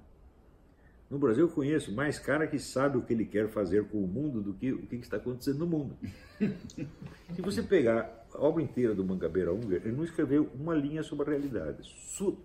No 1.10 1.18
Brasil 1.18 1.46
eu 1.46 1.50
conheço 1.50 1.94
mais 1.94 2.20
cara 2.20 2.46
que 2.48 2.60
sabe 2.60 2.98
o 2.98 3.02
que 3.02 3.14
ele 3.14 3.26
quer 3.26 3.48
fazer 3.48 3.86
com 3.86 4.04
o 4.04 4.08
mundo 4.08 4.42
do 4.42 4.54
que 4.54 4.74
o 4.74 4.86
que 4.86 4.96
está 4.98 5.16
acontecendo 5.18 5.60
no 5.60 5.68
mundo. 5.68 5.98
Se 7.34 7.42
você 7.42 7.64
pegar 7.64 8.26
a 8.34 8.42
obra 8.42 8.62
inteira 8.62 8.94
do 8.94 9.06
Mangabeira 9.06 9.54
Unger, 9.54 9.82
ele 9.86 9.96
não 9.96 10.04
escreveu 10.04 10.50
uma 10.54 10.76
linha 10.76 11.02
sobre 11.04 11.28
a 11.28 11.30
realidade. 11.32 11.90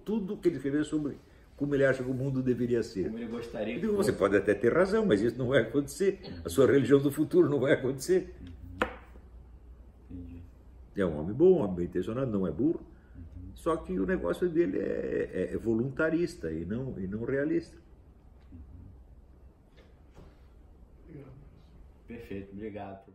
Tudo 0.05 0.37
que 0.37 0.48
ele 0.48 0.57
escreveu 0.57 0.85
sobre 0.85 1.16
como 1.57 1.75
ele 1.75 1.85
acha 1.85 2.05
que 2.05 2.11
o 2.11 2.14
mundo 2.14 2.40
deveria 2.40 2.83
ser. 2.85 3.05
Como 3.07 3.18
ele 3.18 3.27
gostaria 3.27 3.79
digo, 3.81 3.94
você 3.94 4.12
pode 4.12 4.37
até 4.37 4.55
ter 4.55 4.72
razão, 4.72 5.05
mas 5.07 5.20
isso 5.20 5.37
não 5.37 5.48
vai 5.48 5.62
acontecer. 5.62 6.20
A 6.44 6.48
sua 6.48 6.66
religião 6.66 7.01
do 7.01 7.11
futuro 7.11 7.48
não 7.48 7.59
vai 7.59 7.72
acontecer. 7.72 8.33
Entendi. 10.09 10.40
É 10.96 11.05
um 11.05 11.18
homem 11.18 11.35
bom, 11.35 11.59
um 11.59 11.62
homem 11.62 11.77
bem 11.77 11.85
intencionado, 11.87 12.31
não 12.31 12.46
é 12.46 12.51
burro. 12.53 12.81
Só 13.55 13.77
que 13.77 13.98
o 13.98 14.07
negócio 14.07 14.48
dele 14.48 14.79
é, 14.79 15.31
é- 15.51 15.55
é 15.55 15.57
voluntarista 15.59 16.51
e 16.53 16.64
não, 16.64 16.94
e 16.98 17.07
não 17.07 17.25
realista. 17.25 17.77
Perfeito, 22.12 22.53
obrigado. 22.53 23.05
professor. 23.05 23.11